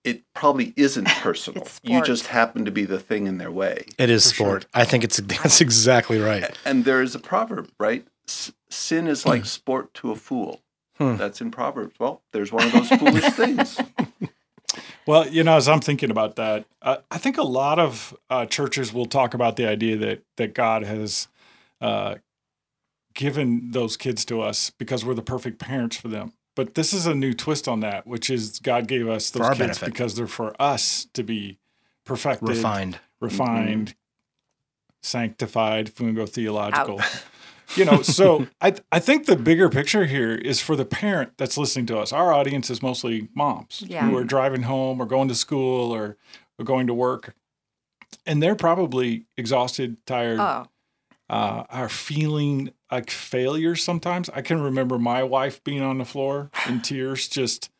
[0.04, 1.62] it probably isn't personal.
[1.62, 3.84] It's you just happen to be the thing in their way.
[3.98, 8.06] it is sport I think it's that's exactly right And there is a proverb, right?
[8.30, 10.62] S- sin is like sport to a fool.
[10.98, 11.16] Hmm.
[11.16, 11.94] That's in Proverbs.
[11.98, 13.80] Well, there's one of those foolish things.
[15.06, 18.46] Well, you know, as I'm thinking about that, uh, I think a lot of uh,
[18.46, 21.26] churches will talk about the idea that that God has
[21.80, 22.16] uh,
[23.14, 26.34] given those kids to us because we're the perfect parents for them.
[26.54, 29.58] But this is a new twist on that, which is God gave us those kids
[29.58, 29.86] benefit.
[29.86, 31.58] because they're for us to be
[32.04, 33.94] perfected, refined refined,
[35.02, 37.00] sanctified, if we want go theological.
[37.76, 41.56] You know, so I I think the bigger picture here is for the parent that's
[41.56, 42.12] listening to us.
[42.12, 44.08] Our audience is mostly moms Yeah.
[44.08, 46.16] who are driving home or going to school or,
[46.58, 47.34] or going to work.
[48.26, 50.66] And they're probably exhausted, tired, Oh,
[51.28, 54.28] uh, are feeling like failures sometimes.
[54.30, 57.70] I can remember my wife being on the floor in tears, just,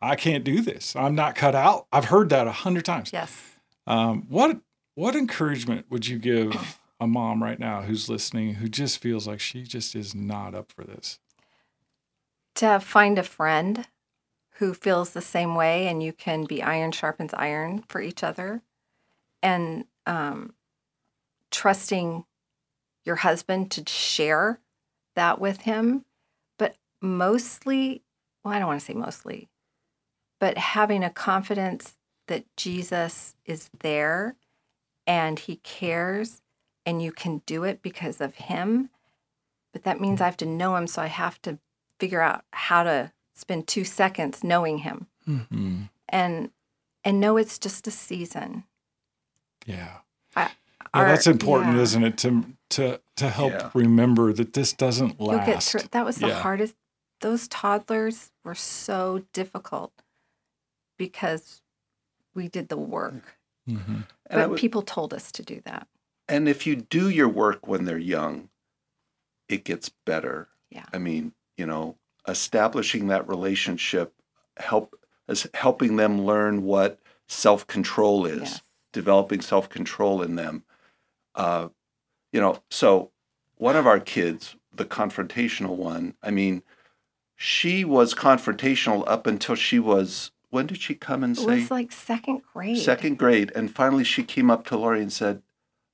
[0.00, 0.94] I can't do this.
[0.94, 1.86] I'm not cut out.
[1.92, 3.10] I've heard that a hundred times.
[3.12, 3.56] yes.
[3.88, 4.58] Um, what
[4.94, 9.40] what encouragement would you give a mom right now who's listening who just feels like
[9.40, 11.18] she just is not up for this?
[12.56, 13.88] To find a friend
[14.56, 18.62] who feels the same way and you can be iron sharpens iron for each other
[19.42, 20.54] and um,
[21.50, 22.24] trusting
[23.04, 24.60] your husband to share
[25.16, 26.04] that with him
[26.56, 28.02] but mostly
[28.44, 29.48] well i don't want to say mostly
[30.38, 31.96] but having a confidence
[32.28, 34.36] that jesus is there
[35.06, 36.41] and he cares
[36.86, 38.90] and you can do it because of him
[39.72, 40.86] but that means I have to know him.
[40.86, 41.58] So I have to
[41.98, 45.88] figure out how to spend two seconds knowing him Mm.
[46.10, 46.50] and
[47.04, 48.64] and know it's just a season.
[49.64, 49.98] Yeah.
[50.36, 50.50] I, Yeah,
[50.92, 51.82] our- that's important, yeah.
[51.82, 52.18] isn't it?
[52.18, 53.70] To to to help Yeah.
[53.72, 55.46] remember that this doesn't You'll last.
[55.46, 55.88] get through.
[55.92, 56.40] That was the Yeah.
[56.42, 56.74] hardest.
[57.20, 59.92] Those toddlers were so difficult
[60.98, 61.62] because
[62.34, 64.06] we did the work, Mhm.
[64.28, 65.86] But would- people told us to do that.
[66.32, 68.48] And if you do your work when they're young,
[69.48, 70.48] it gets better.
[70.70, 70.86] Yeah.
[70.92, 74.14] I mean, you know, establishing that relationship
[74.56, 74.96] help
[75.28, 78.62] is helping them learn what self control is, Yes.
[78.92, 80.64] developing self control in them.
[81.34, 81.68] Uh,
[82.32, 83.10] you know, so
[83.56, 86.62] one of our kids, the confrontational one, I mean,
[87.36, 90.30] she was confrontational up until she was.
[90.50, 92.78] When did she come and say It was like second grade.
[92.78, 95.42] second grade and finally she came up to Lori and said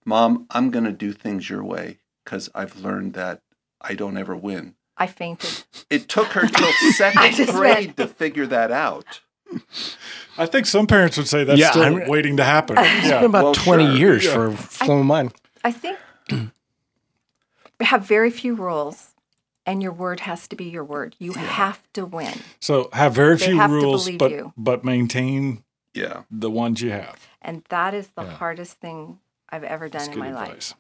[0.09, 3.43] mom i'm going to do things your way because i've learned that
[3.81, 5.63] i don't ever win I fainted.
[5.91, 9.21] it took her till second just grade to figure that out
[10.37, 12.77] I think some parents would say that's Yeah, still I'm- waiting to happen.
[12.79, 13.97] It's been about Well, 20 sure.
[13.97, 14.35] years Yeah.
[14.35, 15.31] for some of mine.
[15.65, 15.99] I think
[17.81, 19.15] we have very few rules,
[19.65, 21.17] and your word has to be your word.
[21.19, 24.53] You have to win, So have very They few have rules, believe but you.
[24.57, 27.29] but maintain yeah the ones you have.
[27.41, 28.35] and that is the Yeah.
[28.37, 29.19] hardest thing
[29.51, 30.75] I've ever done That's in good my life.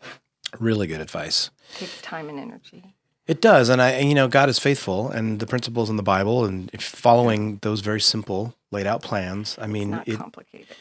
[0.59, 1.51] Really good advice.
[1.75, 2.95] It takes time and energy.
[3.27, 6.03] It does, and I, and, you know, God is faithful, and the principles in the
[6.03, 9.59] Bible, and following those very simple, laid out plans.
[9.61, 10.77] I mean, It's not it, complicated.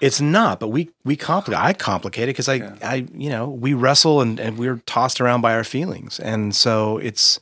[0.00, 1.62] it's not, but we we complicate.
[1.62, 2.74] I complicate it because I, Yeah.
[2.82, 6.96] I, you know, we wrestle and, and we're tossed around by our feelings, and so
[6.96, 7.38] it's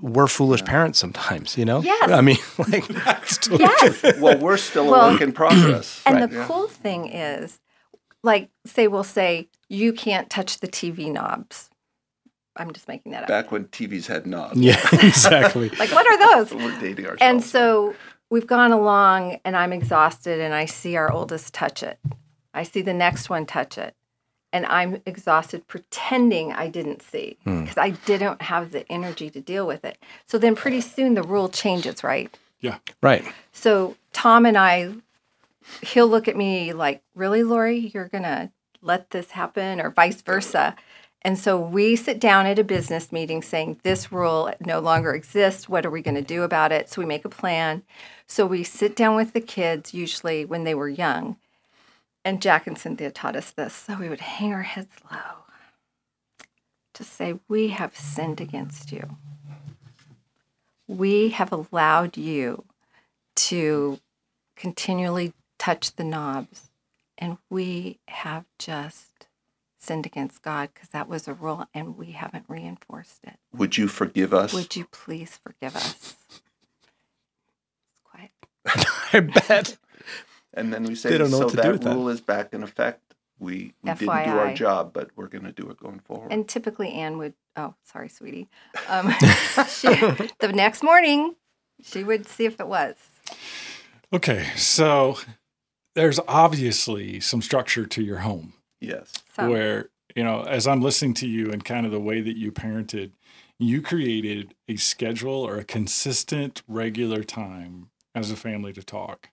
[0.00, 1.56] we're foolish parents sometimes.
[1.56, 2.10] You know, Yes.
[2.10, 2.88] I mean, like,
[3.50, 4.18] Yes.
[4.18, 6.28] well we're still Well, a work in progress And Right.
[6.30, 6.46] the Yeah.
[6.46, 7.60] cool thing is,
[8.24, 11.70] like, say we'll say you can't touch the TV knobs.
[12.56, 13.28] I'm just making that up.
[13.28, 15.68] back when tvs had knobs yeah, exactly.
[15.78, 16.54] Like, what are those?
[16.54, 17.94] we're dating ourselves And so
[18.30, 21.98] we've gone along, and I'm exhausted, and I see our oldest touch it.
[22.54, 23.94] I see the next one touch it.
[24.52, 27.62] And I'm exhausted pretending I didn't see hmm.
[27.62, 29.98] because I didn't have the energy to deal with it.
[30.26, 32.32] So then pretty soon the rule changes, right?
[32.60, 32.78] Yeah.
[33.02, 33.24] Right.
[33.50, 34.94] So Tom and I,
[35.82, 38.50] he'll look at me like, really, Lori, you're going to
[38.82, 40.76] let this happen, or vice versa.
[41.22, 45.68] And so we sit down at a business meeting saying, this rule no longer exists.
[45.68, 46.90] What are we going to do about it?
[46.90, 47.82] So we make a plan.
[48.26, 51.36] So we sit down with the kids, usually when they were young.
[52.26, 53.72] And Jack and Cynthia taught us this.
[53.72, 55.44] So we would hang our heads low
[56.92, 59.16] to say, We have sinned against you.
[60.86, 62.64] We have allowed you
[63.36, 63.98] to
[64.56, 66.70] continually touch the knobs.
[67.16, 69.28] And we have just
[69.78, 73.34] sinned against God because that was a rule and we haven't reinforced it.
[73.54, 76.16] would you forgive us Would you please forgive us?
[76.30, 76.40] It's
[78.02, 78.30] quiet.
[79.12, 79.76] I bet.
[80.54, 82.20] and then we say They don't know so what to that with that." rule is
[82.22, 85.76] back in effect we, we didn't do our job but we're going to do it
[85.78, 88.48] going forward And typically Anne would, oh, sorry, sweetie.
[88.88, 89.10] Um,
[89.68, 89.88] she,
[90.40, 91.34] the next morning,
[91.82, 92.94] she would see if it was.
[94.12, 95.18] Okay, so
[95.94, 101.14] there's obviously some structure to your home yes So, where, you know, as I'm listening
[101.14, 103.12] to you and kind of the way that you parented,
[103.58, 109.30] you created a schedule or a consistent, regular time as a family to talk.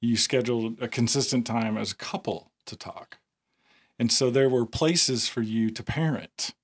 [0.00, 3.18] You scheduled a consistent time as a couple to talk.
[3.98, 6.54] And so there were places for you to parent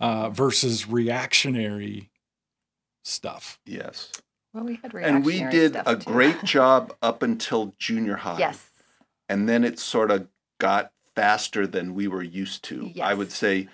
[0.00, 2.10] uh, versus reactionary
[3.02, 3.58] stuff.
[3.66, 4.10] yes
[4.54, 6.10] well, we had and we did stuff, a too.
[6.10, 8.38] great job up until junior high.
[8.38, 8.70] Yes.
[9.28, 12.92] And then it sort of got faster than we were used to.
[13.02, 13.68] I would say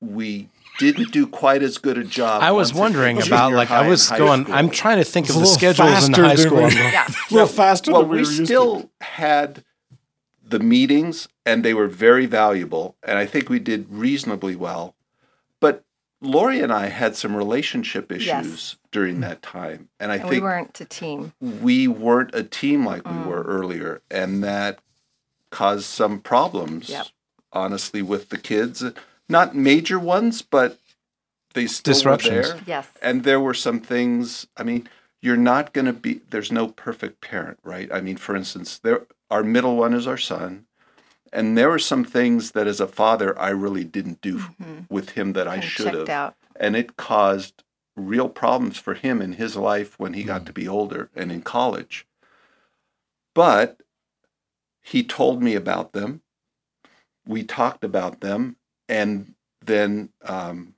[0.00, 2.42] we didn't do quite as good a job.
[2.42, 4.44] I was wondering about like I was going.
[4.44, 4.54] school.
[4.54, 6.58] I'm trying to think of the little schedules in faster high school.
[6.58, 7.06] we- I'm going, Yeah.
[7.30, 8.46] A little faster well, than we, we were used to.
[8.46, 9.64] still had
[10.46, 12.96] the meetings and they were very valuable.
[13.02, 14.94] And I think we did reasonably well.
[16.20, 18.76] But Lori and I had some relationship issues Yes.
[18.92, 19.88] during that time.
[20.00, 21.32] And I And we weren't a team.
[21.40, 23.26] we weren't a team like we Mm.
[23.26, 24.78] were earlier, and that
[25.50, 26.88] caused some problems.
[26.88, 27.06] Yep.
[27.52, 28.82] Honestly, with the kids,
[29.28, 30.78] not major ones, but
[31.54, 32.48] they still Disruptions.
[32.48, 32.62] were there.
[32.66, 32.88] Yes.
[33.00, 34.48] And there were some things.
[34.56, 34.88] I mean,
[35.20, 36.20] you're not going to be.
[36.30, 37.90] There's no perfect parent, right?
[37.92, 40.66] I mean, for instance, there our middle one is our son,
[41.34, 44.86] and there were some things that, as a father, I really didn't do Mhm.
[44.88, 46.36] with him that I Kinda should have out.
[46.56, 47.62] and it caused
[47.96, 51.42] real problems for him in his life when he got to be older and in
[51.42, 52.06] college.
[53.34, 53.80] But
[54.80, 56.22] he told me about them.
[57.26, 58.56] We talked about them,
[58.88, 60.74] and then um,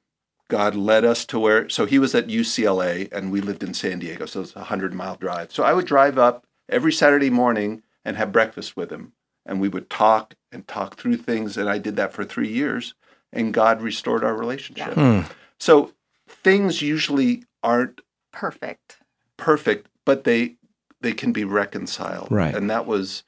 [0.48, 1.68] God led us to where.
[1.68, 4.94] So he was at UCLA, and we lived in San Diego, so it's a hundred
[4.94, 5.52] mile drive.
[5.52, 9.12] So I would drive up every Saturday morning and have breakfast with him,
[9.46, 11.56] and we would talk and talk through things.
[11.56, 12.94] And I did that for three years,
[13.32, 14.94] and God restored our relationship.
[14.94, 15.20] Hmm.
[15.58, 15.92] So
[16.28, 18.00] things usually aren't
[18.32, 18.98] Perfect.
[19.38, 20.56] perfect, but they
[21.00, 22.28] they can be reconciled.
[22.30, 22.54] Right.
[22.54, 23.22] And that was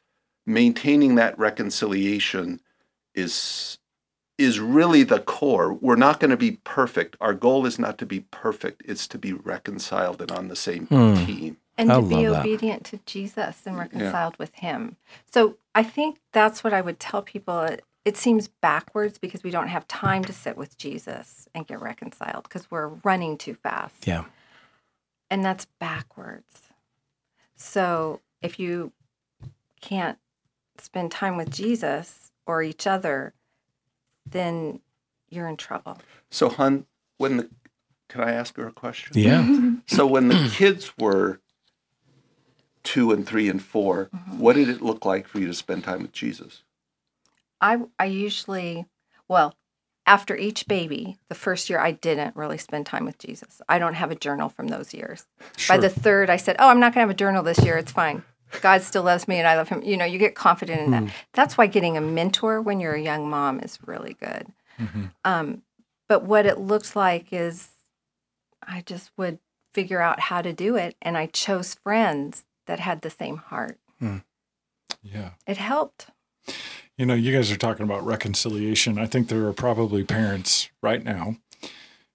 [0.47, 2.61] maintaining that reconciliation
[3.15, 3.79] is
[4.37, 5.73] is really the core.
[5.73, 7.17] We're not going to be perfect.
[7.21, 8.83] Our goal is not to be perfect.
[8.85, 11.25] It's to be reconciled and on the same Hmm.
[11.27, 11.57] team.
[11.77, 12.41] and I to be love that.
[12.41, 14.97] obedient to Jesus and reconciled with Him.
[15.33, 17.61] So I think that's what I would tell people.
[17.61, 21.81] It, it seems backwards because we don't have time to sit with Jesus and get
[21.81, 24.05] reconciled because we're running too fast.
[24.05, 24.25] Yeah.
[25.31, 26.63] And that's backwards.
[27.55, 28.91] So if you
[29.81, 30.19] can't
[30.79, 33.35] spend time with Jesus or each other,
[34.29, 34.81] then
[35.29, 35.99] you're in trouble.
[36.29, 36.87] So hun,
[37.19, 37.51] when the
[38.09, 39.17] can I ask her a question?
[39.17, 39.75] Yeah.
[39.87, 41.39] So when the kids were
[42.89, 44.39] two and three and 4 mm-hmm.
[44.39, 46.63] what did it look like for you to spend time with Jesus?
[47.61, 48.87] I I usually
[49.29, 49.55] well
[50.07, 53.61] after each baby, the first year I didn't really spend time with Jesus.
[53.69, 55.27] I don't have a journal from those years.
[55.59, 55.77] Sure.
[55.77, 57.77] By the third, I said, "Oh, I'm not going to have a journal this year.
[57.77, 58.23] It's fine.
[58.63, 61.03] God still loves me, and I love Him." You know, you get confident in that.
[61.03, 61.09] Hmm.
[61.35, 64.47] That's why getting a mentor when you're a young mom is really good.
[64.81, 65.05] Mm-hmm.
[65.27, 65.63] Um,
[66.09, 67.69] but what it looks like is,
[68.67, 69.41] I just would
[69.75, 73.79] figure out how to do it, and I chose friends that had the same heart.
[73.99, 74.19] Hmm.
[75.03, 75.31] yeah.
[75.47, 76.07] It helped.
[76.97, 78.99] You know, you guys are talking about reconciliation.
[78.99, 81.37] I think there are probably parents right now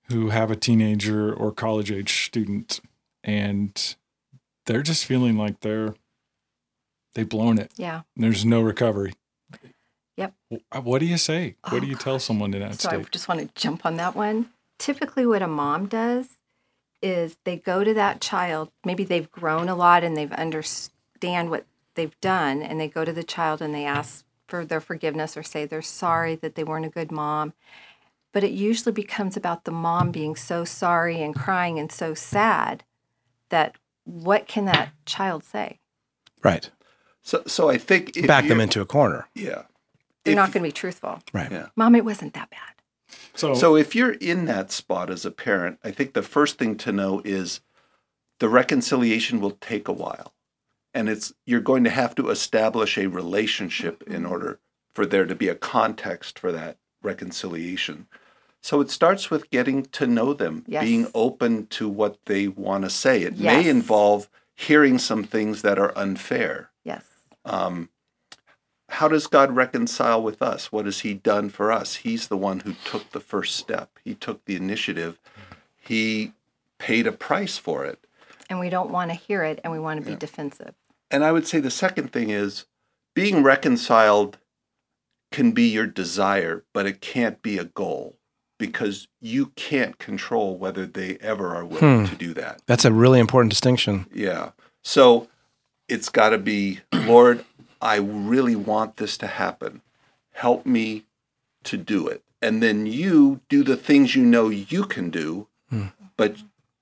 [0.09, 2.79] who have a teenager or college age student
[3.23, 3.95] and
[4.65, 5.95] they're just feeling like they're
[7.15, 7.71] they've blown it.
[7.75, 8.01] Yeah.
[8.15, 9.13] There's no recovery.
[10.17, 10.33] Yep.
[10.83, 11.55] What do you say?
[11.63, 13.85] What Oh, do you oh, tell someone in that So I just want to jump
[13.85, 14.49] on that one.
[14.77, 16.37] Typically, what a mom does
[17.03, 18.71] is they go to that child.
[18.85, 23.13] Maybe they've grown a lot and they've understand what they've done, and they go to
[23.13, 26.85] the child and they ask for their forgiveness or say they're sorry that they weren't
[26.85, 27.53] a good mom.
[28.31, 32.83] But it usually becomes about the mom being so sorry and crying and so sad
[33.49, 35.79] that what can that child say?
[36.41, 36.71] Right.
[37.21, 39.27] So so I think if Back them into a corner.
[39.35, 39.63] Yeah.
[40.23, 41.19] They're If not going to be truthful.
[41.31, 41.51] Right.
[41.51, 41.67] Yeah.
[41.75, 42.72] Mom, it wasn't that bad.
[43.35, 46.75] So, So if you're in that spot as a parent, I think the first thing
[46.77, 47.61] to know is
[48.39, 50.33] the reconciliation will take a while.
[50.93, 54.59] And it's you're going to have to establish a relationship in order
[54.93, 58.07] for there to be a context for that reconciliation.
[58.61, 60.83] So it starts with getting to know them, Yes.
[60.83, 63.23] being open to what they want to say.
[63.23, 63.63] It Yes.
[63.63, 66.69] may involve hearing some things that are unfair.
[66.83, 67.03] Yes.
[67.43, 67.89] Um,
[68.93, 70.71] how does God reconcile with us?
[70.71, 71.95] What has He done for us?
[71.97, 73.89] He's the one who took the first step.
[74.03, 75.19] He took the initiative.
[75.75, 76.33] He
[76.79, 77.99] paid a price for it.
[78.49, 80.75] And we don't want to hear it and we want to be defensive.
[81.09, 82.65] And I would say the second thing is
[83.15, 84.37] being reconciled
[85.31, 88.17] can be your desire, but it can't be a goal
[88.59, 92.11] because you can't control whether they ever are willing Hmm.
[92.11, 92.61] to do that.
[92.67, 94.05] That's a really important distinction.
[94.13, 94.51] Yeah.
[94.83, 95.27] So
[95.87, 97.43] it's got to be, Lord,
[97.83, 99.81] I really want this to happen.
[100.31, 101.03] Help me
[101.65, 102.23] to do it.
[102.41, 105.87] And then you do the things you know you can do, hmm.
[106.17, 106.37] but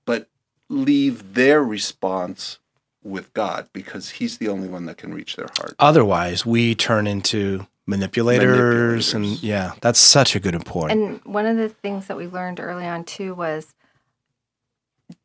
[0.05, 0.27] but
[0.69, 2.59] leave their response
[3.03, 5.75] with God because he's the only one that can reach their heart.
[5.79, 10.91] Otherwise, we turn into manipulators, and yeah, that's such a good point.
[10.91, 13.73] And one of the things that we learned early on too was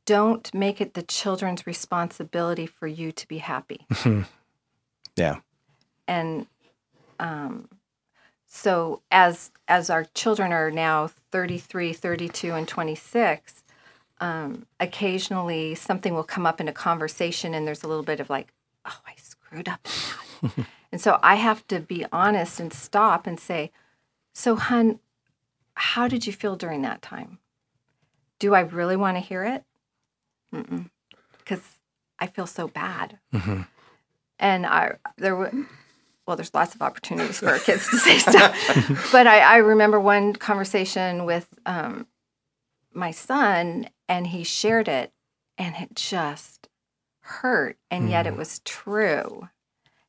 [0.06, 3.86] don't make it the children's responsibility for you to be happy.
[5.16, 5.36] yeah.
[6.08, 6.46] And
[7.18, 7.68] um,
[8.46, 13.64] so as as our children are now 33, 32 and 26,
[14.20, 18.30] um, occasionally something will come up in a conversation and there's a little bit of
[18.30, 18.52] like,
[18.84, 19.86] oh, I screwed up
[20.92, 23.72] and so I have to be honest and stop and say,
[24.32, 25.00] so hun,
[25.74, 27.38] how did you feel during that time?
[28.38, 29.64] Do I really want to hear it?
[31.38, 31.62] Because
[32.18, 33.18] I feel so bad.
[34.38, 35.50] And I there were
[36.26, 39.08] well, there's lots of opportunities for our kids to say stuff.
[39.12, 42.06] but I, I remember one conversation with um,
[42.92, 45.12] my son, and he shared it,
[45.56, 46.68] and it just
[47.20, 49.48] hurt, and yet it was true.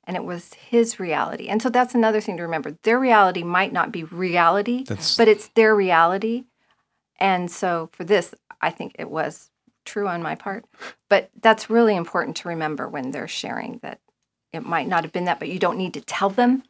[0.05, 1.49] And it was his reality.
[1.49, 2.78] And so that's another thing to remember.
[2.84, 6.45] Their reality might not be reality, That's- but it's their reality.
[7.20, 9.51] And so for this, I think it was
[9.84, 10.65] true on my part.
[11.09, 13.99] But that's really important to remember when they're sharing that
[14.58, 16.64] it might not have been that, but you don't need to tell them.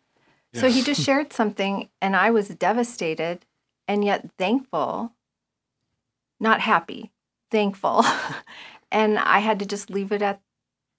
[0.54, 3.46] So he just shared something, and I was devastated.
[3.88, 5.14] and yet thankful,
[6.40, 7.12] not happy,
[7.52, 8.04] thankful.
[8.92, 10.42] and I had to just leave it at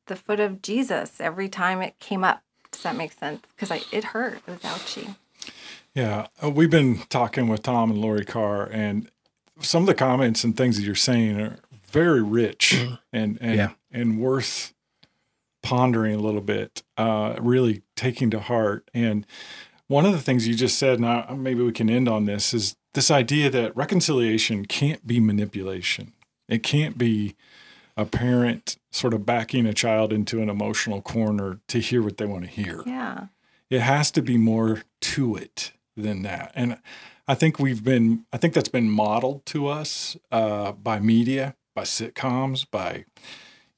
[0.07, 2.43] the foot of Jesus every time it came up.
[2.70, 3.43] Does that make sense?
[3.57, 4.41] Because it hurt.
[4.47, 5.16] It was ouchy.
[5.95, 9.11] Yeah, uh, we've been talking with Tom and Lori Carr, and
[9.61, 11.59] some of the comments and things that you're saying are
[11.91, 12.74] very rich
[13.12, 13.70] and and Yeah.
[13.91, 14.72] and worth
[15.69, 18.89] pondering a little bit, uh, really taking to heart.
[18.95, 19.27] And
[19.87, 22.55] one of the things you just said, and I, maybe we can end on this,
[22.55, 26.12] is this idea that reconciliation can't be manipulation.
[26.49, 27.37] It can't be
[27.99, 32.25] a parent sort of backing a child into an emotional corner to hear what they
[32.27, 33.27] want to hear Yeah.
[33.69, 36.79] it has to be more to it than that and
[37.27, 41.83] i think we've been i think that's been modeled to us uh, by media by
[41.83, 43.05] sitcoms by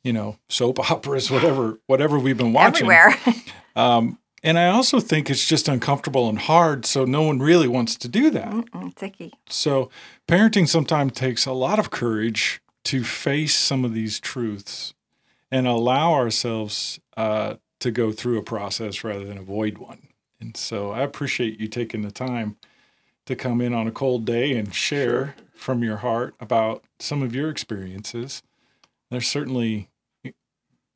[0.04, 3.16] you know soap operas whatever whatever we've been watching Everywhere.
[3.76, 7.96] um, and i also think it's just uncomfortable and hard so no one really wants
[7.96, 9.32] to do that Mm-mm, it's icky.
[9.48, 9.90] so
[10.26, 14.94] parenting sometimes takes a lot of courage to face some of these truths
[15.50, 20.08] and allow ourselves uh, to go through a process rather than avoid one.
[20.40, 22.56] And so I appreciate you taking the time
[23.26, 27.34] to come in on a cold day and share from your heart about some of
[27.34, 28.42] your experiences.
[29.10, 29.89] They're certainly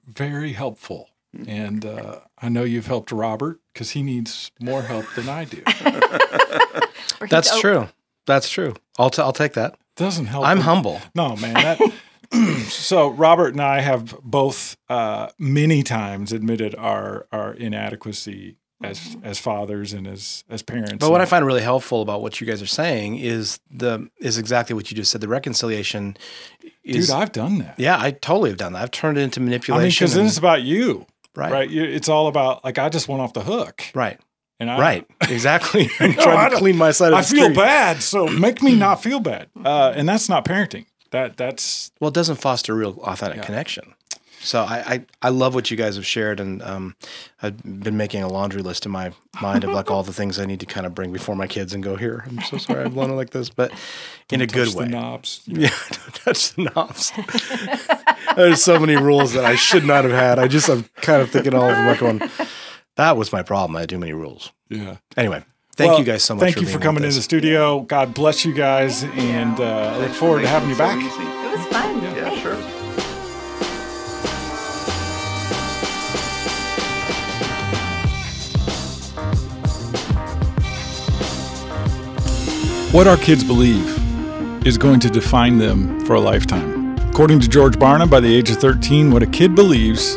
[0.07, 1.11] very helpful.
[1.49, 5.63] And uh, I know you've helped Robert because he needs more help than I do.
[7.29, 7.89] That's op- true.
[8.27, 8.75] That's true.
[8.99, 9.77] I'll, t- I'll take that.
[9.97, 10.47] Doesn't help.
[10.47, 10.63] I'm him.
[10.65, 11.01] humble.
[11.15, 11.55] No, man.
[11.55, 11.93] That,
[12.69, 19.39] so Robert and I have both uh, many times admitted our our inadequacy as as
[19.39, 20.97] fathers and as as parents.
[20.99, 24.37] But what I find really helpful about what you guys are saying is the is
[24.39, 25.20] exactly what you just said.
[25.20, 26.16] The reconciliation
[26.83, 27.79] is dude, I've done that.
[27.79, 28.83] yeah, I totally have done that.
[28.83, 30.05] I've turned it into I mean, manipulation.
[30.05, 31.70] because then it's about you, right, right?
[31.72, 34.18] It's all about like I just went off the hook, right,
[34.61, 35.89] and I, right, exactly.
[36.01, 37.57] I'm No, I trying to clean my side of I feel street.
[37.57, 40.87] bad, so make me not feel bad, uh, and that's not parenting.
[41.11, 43.45] That that's Well, it doesn't foster real authentic Yeah.
[43.45, 43.95] connection.
[44.45, 46.95] So I, I I love what you guys have shared, and um,
[47.43, 50.45] I've been making a laundry list in my mind of like all the things I
[50.45, 52.25] need to kind of bring before my kids and go here.
[52.27, 53.73] I'm so sorry I've blown it like this, but
[54.31, 54.85] in a good way.
[54.85, 55.43] The knobs.
[55.47, 57.13] Yeah, don't touch the knobs.
[58.37, 60.39] There's so many rules that I should not have had.
[60.39, 62.31] I just I'm kind of thinking all of them like going,
[62.97, 63.77] that was my problem.
[63.77, 64.53] I had too many rules.
[64.69, 64.97] Yeah.
[65.17, 65.43] Anyway,
[65.77, 66.43] thank Well, you guys so much.
[66.43, 67.81] Thank for you for coming in the studio.
[67.81, 71.44] God bless you guys, and uh, I look forward to having you back.
[82.95, 86.97] What our kids believe is going to define them for a lifetime.
[87.09, 90.17] According to George Barna, by the age of 13, what a kid believes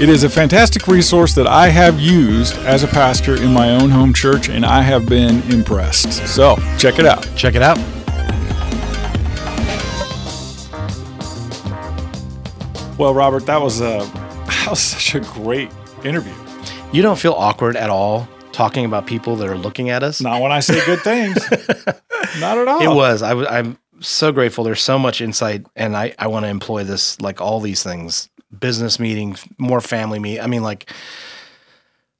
[0.00, 3.90] It is a fantastic resource that I have used as a pastor in my own
[3.90, 6.12] home church, and I have been impressed.
[6.26, 7.28] So check it out.
[7.36, 7.78] Check it out.
[12.98, 15.70] Well, Robert, that was uh, a that was such a great
[16.04, 16.34] interview.
[16.92, 20.20] You don't feel awkward at all talking about people that are looking at us.
[20.20, 21.36] Not when I say good things.
[22.40, 22.82] Not at all.
[22.82, 23.22] It was.
[23.22, 24.64] I, am so grateful.
[24.64, 28.28] There's so much insight, and I, I want to employ this like all these things
[28.60, 30.40] business meetings, more family meet.
[30.40, 30.90] I mean, like,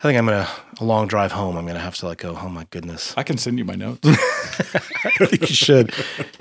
[0.01, 0.49] I think I'm gonna
[0.81, 1.57] a long drive home.
[1.57, 2.37] I'm gonna have to like go.
[2.39, 3.15] Oh my goodness!
[3.17, 4.01] I can send you my notes.
[4.07, 5.95] I think you should.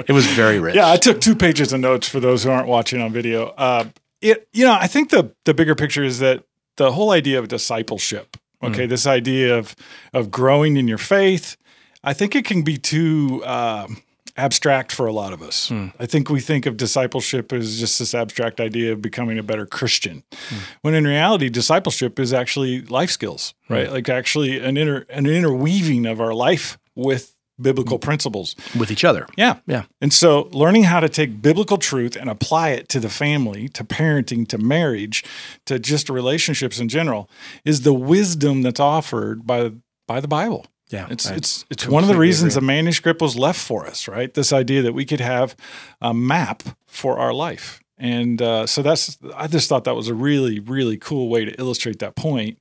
[0.08, 0.76] It was very rich.
[0.76, 3.48] yeah, I took two pages of notes for those who aren't watching on video.
[3.58, 3.86] Uh,
[4.22, 6.44] it, you know, I think the the bigger picture is that
[6.78, 8.38] the whole idea of discipleship.
[8.62, 9.76] Okay, this idea of
[10.14, 11.58] of growing in your faith.
[12.04, 13.44] I think it can be too.
[13.46, 14.02] um
[14.36, 15.70] abstract for a lot of us.
[15.70, 15.88] Hmm.
[16.00, 19.66] I think we think of discipleship as just this abstract idea of becoming a better
[19.66, 20.58] Christian, hmm.
[20.82, 23.74] when in reality, discipleship is actually life skills, hmm.
[23.74, 23.92] right?
[23.92, 28.56] Like actually an inter an interweaving of our life with biblical principles.
[28.78, 29.28] with each other.
[29.38, 29.60] Yeah.
[29.68, 29.84] Yeah.
[30.02, 33.84] And so learning how to take biblical truth and apply it to the family, to
[33.84, 35.24] parenting, to marriage,
[35.66, 37.30] to just relationships in general
[37.64, 39.72] is the wisdom that's offered by
[40.08, 40.66] by the Bible.
[40.90, 42.62] Yeah, It's I it's it's one of the reasons agree.
[42.68, 44.34] the manuscript was left for us, right?
[44.34, 45.56] This idea that we could have
[46.02, 47.80] a map for our life.
[47.98, 51.52] And uh, so that's I just thought that was a really really cool way to
[51.60, 52.58] illustrate that point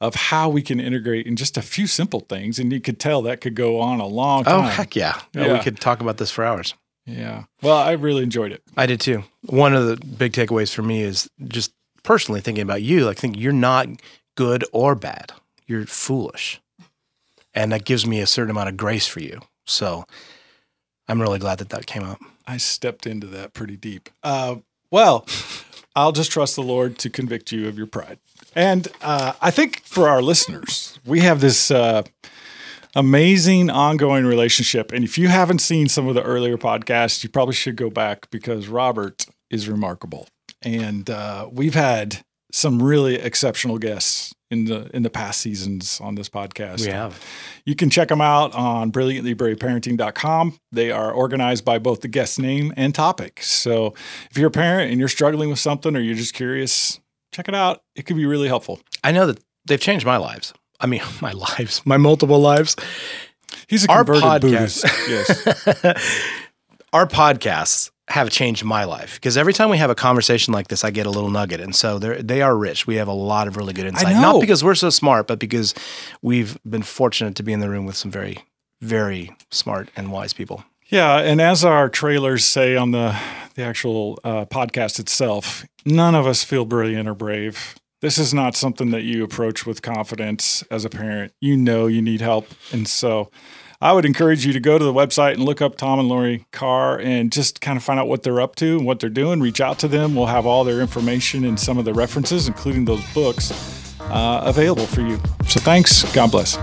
[0.00, 3.20] of how we can integrate in just a few simple things and you could tell
[3.22, 4.54] that could go on a long time.
[4.54, 5.20] Oh heck yeah.
[5.34, 5.52] Yeah, Yeah.
[5.54, 6.74] We could talk about this for hours.
[7.04, 7.44] Yeah.
[7.62, 8.62] Well, I really enjoyed it.
[8.76, 9.24] I did too.
[9.46, 13.04] One of the big takeaways for me is just personally thinking about you.
[13.06, 13.88] Like, think you're not
[14.36, 15.32] good or bad.
[15.66, 16.60] You're foolish,
[17.58, 19.40] and that gives me a certain amount of grace for you.
[19.66, 20.04] So,
[21.08, 22.20] I'm really glad that that came up.
[22.46, 24.10] I stepped into that pretty deep.
[24.22, 24.56] Uh,
[24.90, 25.26] well,
[25.96, 28.18] I'll just trust the Lord to convict you of your pride.
[28.54, 32.02] And uh, I think for our listeners, we have this uh,
[32.94, 34.92] amazing ongoing relationship.
[34.92, 38.30] And if you haven't seen some of the earlier podcasts, you probably should go back
[38.30, 40.28] because Robert is remarkable.
[40.62, 46.14] And uh, we've had some really exceptional guests in the in the past seasons on
[46.14, 46.80] this podcast.
[46.84, 47.22] We have.
[47.64, 50.58] You can check them out on brilliantlybraveparenting.com.
[50.72, 53.42] They are organized by both the guest name and topic.
[53.42, 53.94] So
[54.30, 56.98] if you're a parent and you're struggling with something or you're just curious,
[57.32, 57.82] check it out.
[57.94, 58.80] It could be really helpful.
[59.04, 60.52] I know that they've changed my lives.
[60.80, 62.76] I mean, my lives, my multiple lives.
[63.66, 65.44] He's a Our converted podcast- Buddhist.
[65.84, 66.26] Yes.
[66.92, 70.82] Our podcasts have changed my life because every time we have a conversation like this,
[70.82, 72.86] I get a little nugget, and so they they are rich.
[72.86, 75.74] We have a lot of really good insight, not because we're so smart, but because
[76.22, 78.44] we've been fortunate to be in the room with some very,
[78.80, 80.64] very smart and wise people.
[80.88, 83.16] Yeah, and as our trailers say on the
[83.54, 87.74] the actual uh, podcast itself, none of us feel brilliant or brave.
[88.00, 91.32] This is not something that you approach with confidence as a parent.
[91.40, 93.30] You know you need help, and so
[93.80, 96.44] I would encourage you to go to the website and look up Tom and Lori
[96.50, 99.40] Carr and just kind of find out what they're up to and what they're doing.
[99.40, 100.16] Reach out to them.
[100.16, 103.52] We'll have all their information and some of the references, including those books,
[104.00, 105.20] uh, available for you.
[105.46, 106.02] So thanks.
[106.12, 106.56] God bless.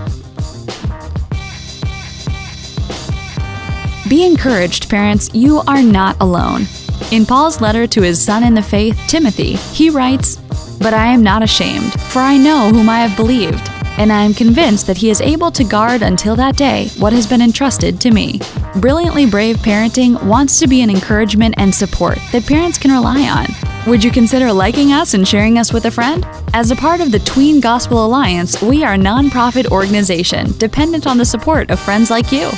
[4.10, 6.66] Be encouraged, parents, you are not alone.
[7.12, 10.36] In Paul's letter to his son in the faith, Timothy, he writes,
[10.78, 13.68] But I am not ashamed, for I know whom I have believed,
[13.98, 17.26] and I am convinced that he is able to guard until that day what has
[17.26, 18.40] been entrusted to me.
[18.76, 23.46] Brilliantly Brave Parenting wants to be an encouragement and support that parents can rely on.
[23.86, 26.26] Would you consider liking us and sharing us with a friend?
[26.54, 31.18] As a part of the Tween Gospel Alliance, we are a nonprofit organization dependent on
[31.18, 32.48] the support of friends like you.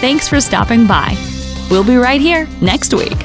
[0.00, 1.16] Thanks for stopping by.
[1.70, 3.18] We'll be right here next week.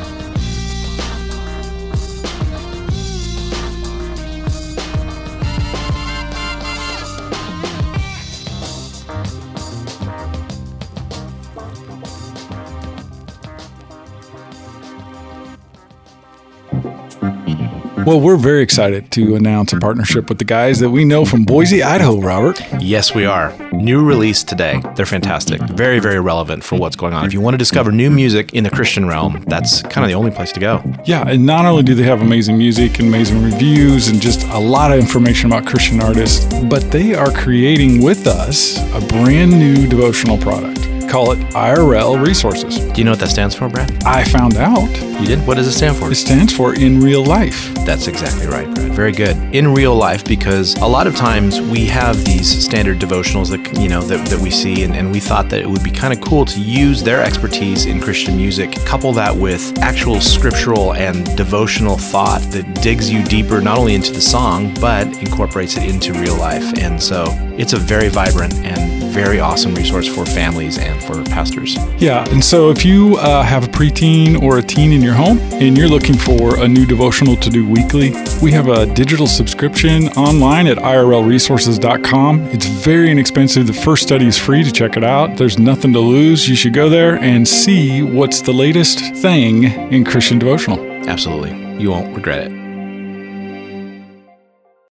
[18.06, 21.44] Well, we're very excited to announce a partnership with the guys that we know from
[21.44, 22.62] Boise, Idaho, Robert.
[22.80, 23.52] Yes, we are.
[23.72, 24.80] New release today.
[24.96, 25.60] They're fantastic.
[25.62, 27.26] Very, very relevant for what's going on.
[27.26, 30.14] If you want to discover new music in the Christian realm, that's kind of the
[30.14, 30.84] only place to go.
[31.06, 34.60] Yeah, and not only do they have amazing music and amazing reviews and just a
[34.60, 39.88] lot of information about Christian artists, but they are creating with us a brand new
[39.88, 40.95] devotional product.
[41.16, 42.78] Call it IRL Resources.
[42.78, 44.04] Do you know what that stands for, Brad?
[44.04, 44.90] I found out
[45.22, 45.48] You did?
[45.48, 46.12] What does it stand for?
[46.12, 47.74] it stands for in real life.
[47.86, 48.92] That's exactly right, Brad.
[48.92, 49.38] Very good.
[49.56, 53.88] In real life, because a lot of times we have these standard devotionals that you
[53.88, 56.20] know that, that we see, and, and we thought that it would be kind of
[56.20, 61.98] cool to use their expertise in Christian music, couple that with actual scriptural and devotional
[61.98, 66.36] thought that digs you deeper not only into the song, but incorporates it into real
[66.36, 66.78] life.
[66.78, 67.24] And so
[67.58, 71.78] it's a very vibrant and very awesome resource for families and for pastors.
[72.02, 75.40] Yeah, and so if you uh, have a preteen or a teen in your home
[75.54, 78.12] and you're looking for a new devotional to do weekly,
[78.44, 82.42] we have a digital subscription online at irlresources.com.
[82.48, 83.68] It's very inexpensive.
[83.68, 85.38] The first study is free to check it out.
[85.38, 86.50] There's nothing to lose.
[86.50, 89.64] You should go there and see what's the latest thing
[89.94, 90.80] in Christian devotional.
[91.08, 91.54] Absolutely.
[91.82, 92.65] You won't regret it.